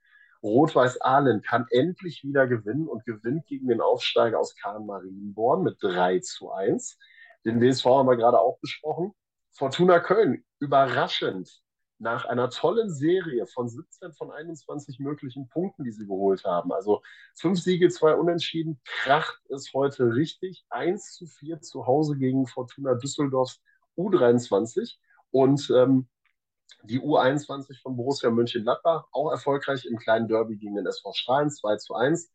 [0.43, 6.19] Rot-Weiß Ahlen kann endlich wieder gewinnen und gewinnt gegen den Aufsteiger aus Kahn-Marienborn mit 3
[6.19, 6.97] zu 1.
[7.45, 9.13] Den WSV haben wir gerade auch besprochen.
[9.51, 11.61] Fortuna Köln, überraschend,
[12.05, 16.71] nach einer tollen Serie von 17 von 21 möglichen Punkten, die sie geholt haben.
[16.71, 17.01] Also
[17.35, 20.65] fünf Siege, zwei Unentschieden, kracht es heute richtig.
[20.69, 23.59] 1 zu 4 zu Hause gegen Fortuna Düsseldorfs
[23.97, 24.97] U23.
[25.31, 26.07] Und ähm,
[26.83, 31.77] die U21 von Borussia Mönchengladbach, auch erfolgreich im kleinen Derby gegen den SV Strahlen, 2
[31.77, 32.31] zu 1.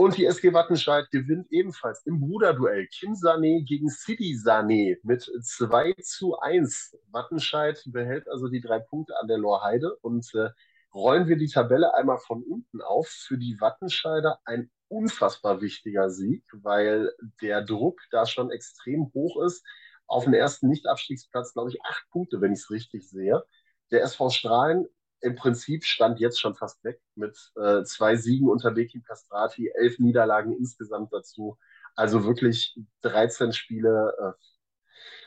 [0.00, 5.92] Und die SG Wattenscheid gewinnt ebenfalls im Bruderduell Kim Sané gegen City Sané mit 2
[6.00, 6.96] zu 1.
[7.10, 10.48] Wattenscheid behält also die drei Punkte an der Lorheide und äh,
[10.94, 13.08] rollen wir die Tabelle einmal von unten auf.
[13.08, 19.62] Für die Wattenscheider ein unfassbar wichtiger Sieg, weil der Druck da schon extrem hoch ist.
[20.06, 23.44] Auf dem ersten Nicht-Abstiegsplatz, glaube ich, acht Punkte, wenn ich es richtig sehe.
[23.90, 24.86] Der SV Strahlen
[25.20, 29.98] im Prinzip stand jetzt schon fast weg mit äh, zwei Siegen unter Bekim Castrati, elf
[29.98, 31.58] Niederlagen insgesamt dazu.
[31.96, 34.32] Also wirklich 13 Spiele äh,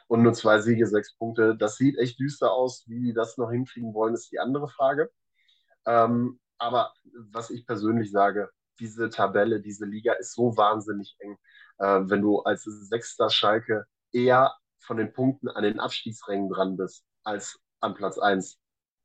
[0.08, 1.56] und nur zwei Siege, sechs Punkte.
[1.58, 2.84] Das sieht echt düster aus.
[2.88, 5.12] Wie die das noch hinkriegen wollen, ist die andere Frage.
[5.86, 6.94] Ähm, aber
[7.32, 11.38] was ich persönlich sage, diese Tabelle, diese Liga ist so wahnsinnig eng.
[11.80, 17.06] Äh, wenn du als sechster Schalke eher von den Punkten an den Abstiegsrängen dran bist
[17.24, 18.60] als an Platz 1,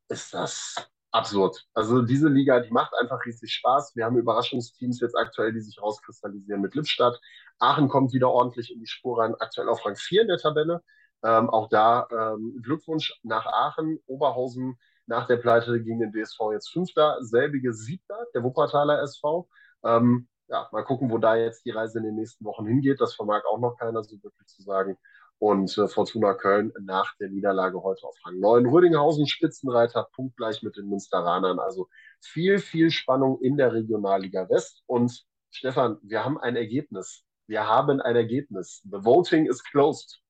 [0.09, 0.74] ist das
[1.11, 1.66] absurd.
[1.74, 3.96] Also diese Liga, die macht einfach riesig Spaß.
[3.96, 7.18] Wir haben Überraschungsteams jetzt aktuell, die sich rauskristallisieren mit Lippstadt.
[7.59, 10.82] Aachen kommt wieder ordentlich in die Spur rein, aktuell auf Rang 4 in der Tabelle.
[11.24, 16.70] Ähm, auch da ähm, Glückwunsch nach Aachen, Oberhausen nach der Pleite gegen den DSV jetzt
[16.70, 19.48] Fünfter, selbige Siebter, der Wuppertaler SV.
[19.84, 23.00] Ähm, ja, mal gucken, wo da jetzt die Reise in den nächsten Wochen hingeht.
[23.00, 24.96] Das vermag auch noch keiner so wirklich zu sagen
[25.39, 28.66] und äh, Fortuna Köln nach der Niederlage heute auf Rang 9.
[28.66, 31.59] Rödinghausen Spitzenreiter, punktgleich mit den Münsteranern.
[31.59, 31.89] Also
[32.20, 34.82] viel, viel Spannung in der Regionalliga West.
[34.86, 37.24] Und Stefan, wir haben ein Ergebnis.
[37.47, 38.82] Wir haben ein Ergebnis.
[38.84, 40.20] The voting is closed.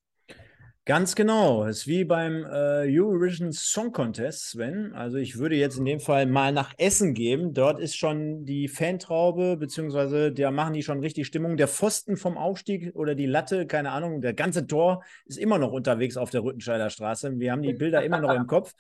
[0.89, 1.67] Ganz genau.
[1.67, 4.95] Es ist wie beim äh, Eurovision Song Contest, Sven.
[4.95, 7.53] Also ich würde jetzt in dem Fall mal nach Essen geben.
[7.53, 11.59] Dort ist schon die Fantraube, beziehungsweise da machen die schon richtig Stimmung.
[11.59, 15.73] Der Pfosten vom Aufstieg oder die Latte, keine Ahnung, der ganze Tor ist immer noch
[15.73, 17.39] unterwegs auf der Rüttenscheider Straße.
[17.39, 18.73] Wir haben die Bilder immer noch im Kopf.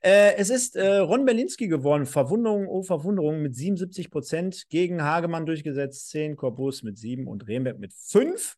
[0.00, 2.06] Äh, es ist äh, Ron Berlinski geworden.
[2.06, 7.80] Verwunderung, oh Verwunderung, mit 77 Prozent gegen Hagemann durchgesetzt, 10, Corbus mit 7 und Remberg
[7.80, 8.56] mit 5.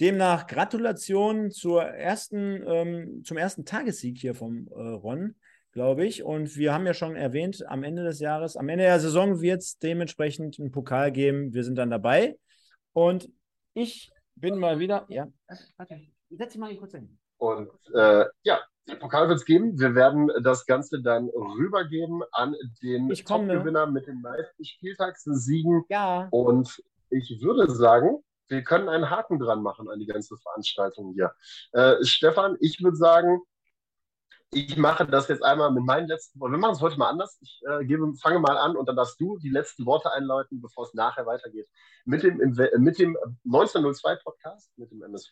[0.00, 5.34] Demnach Gratulation zur ersten, ähm, zum ersten Tagessieg hier vom äh, Ron,
[5.72, 6.22] glaube ich.
[6.22, 9.62] Und wir haben ja schon erwähnt, am Ende des Jahres, am Ende der Saison wird
[9.62, 11.52] es dementsprechend einen Pokal geben.
[11.52, 12.38] Wir sind dann dabei.
[12.92, 13.28] Und
[13.74, 15.04] ich bin mal wieder.
[15.08, 15.26] Ja,
[15.76, 17.18] warte, setz dich mal kurz hin.
[17.38, 19.78] Und äh, ja, den Pokal wird es geben.
[19.78, 25.84] Wir werden das Ganze dann rübergeben an den Top-Gewinner mit den meisten Spieltagssiegen.
[25.88, 26.28] Ja.
[26.30, 31.32] Und ich würde sagen, wir können einen Haken dran machen an die ganze Veranstaltung hier.
[31.72, 33.40] Äh, Stefan, ich würde sagen,
[34.50, 36.54] ich mache das jetzt einmal mit meinen letzten Worten.
[36.54, 37.38] Wir machen es heute mal anders.
[37.42, 40.84] Ich äh, gebe, fange mal an und dann darfst du die letzten Worte einläuten, bevor
[40.84, 41.68] es nachher weitergeht.
[42.06, 45.30] Mit dem, mit dem 1902 Podcast, mit dem MSV.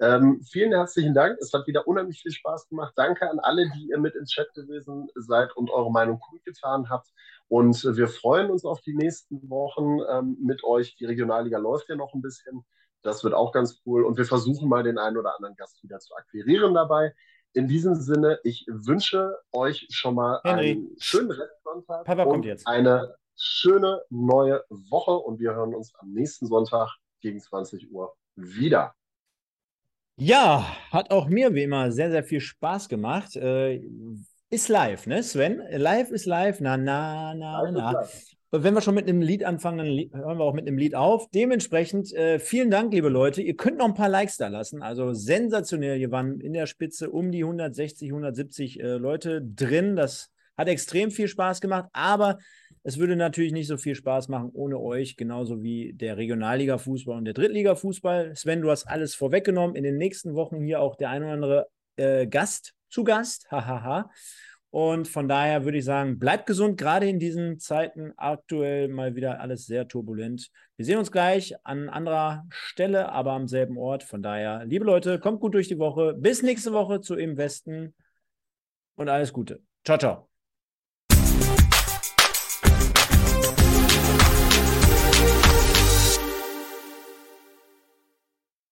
[0.00, 1.38] Ähm, vielen herzlichen Dank.
[1.40, 2.92] Es hat wieder unheimlich viel Spaß gemacht.
[2.96, 7.08] Danke an alle, die ihr mit ins Chat gewesen seid und eure Meinung kundgetan habt.
[7.50, 10.94] Und wir freuen uns auf die nächsten Wochen ähm, mit euch.
[10.94, 12.64] Die Regionalliga läuft ja noch ein bisschen.
[13.02, 14.04] Das wird auch ganz cool.
[14.04, 17.12] Und wir versuchen mal den einen oder anderen Gast wieder zu akquirieren dabei.
[17.52, 20.70] In diesem Sinne, ich wünsche euch schon mal Henry.
[20.70, 22.68] einen schönen Restsonntag Papa kommt jetzt.
[22.68, 28.94] eine schöne neue Woche und wir hören uns am nächsten Sonntag gegen 20 Uhr wieder.
[30.14, 33.34] Ja, hat auch mir wie immer sehr, sehr viel Spaß gemacht.
[33.34, 33.82] Äh,
[34.50, 35.62] ist live, ne, Sven?
[35.70, 36.60] Live ist live.
[36.60, 38.04] Na, na, na, na.
[38.52, 41.30] Wenn wir schon mit einem Lied anfangen, dann hören wir auch mit einem Lied auf.
[41.30, 43.42] Dementsprechend äh, vielen Dank, liebe Leute.
[43.42, 44.82] Ihr könnt noch ein paar Likes da lassen.
[44.82, 45.96] Also sensationell.
[45.98, 49.94] Hier waren in der Spitze um die 160, 170 äh, Leute drin.
[49.94, 51.88] Das hat extrem viel Spaß gemacht.
[51.92, 52.38] Aber
[52.82, 57.26] es würde natürlich nicht so viel Spaß machen ohne euch, genauso wie der Regionalliga-Fußball und
[57.26, 58.34] der Drittliga-Fußball.
[58.34, 59.76] Sven, du hast alles vorweggenommen.
[59.76, 63.46] In den nächsten Wochen hier auch der ein oder andere äh, Gast zu Gast.
[63.50, 64.10] Hahaha.
[64.70, 69.40] Und von daher würde ich sagen, bleibt gesund, gerade in diesen Zeiten aktuell mal wieder
[69.40, 70.50] alles sehr turbulent.
[70.76, 74.04] Wir sehen uns gleich an anderer Stelle, aber am selben Ort.
[74.04, 76.14] Von daher, liebe Leute, kommt gut durch die Woche.
[76.14, 77.94] Bis nächste Woche zu Im Westen
[78.94, 79.60] und alles Gute.
[79.84, 80.29] Ciao, ciao.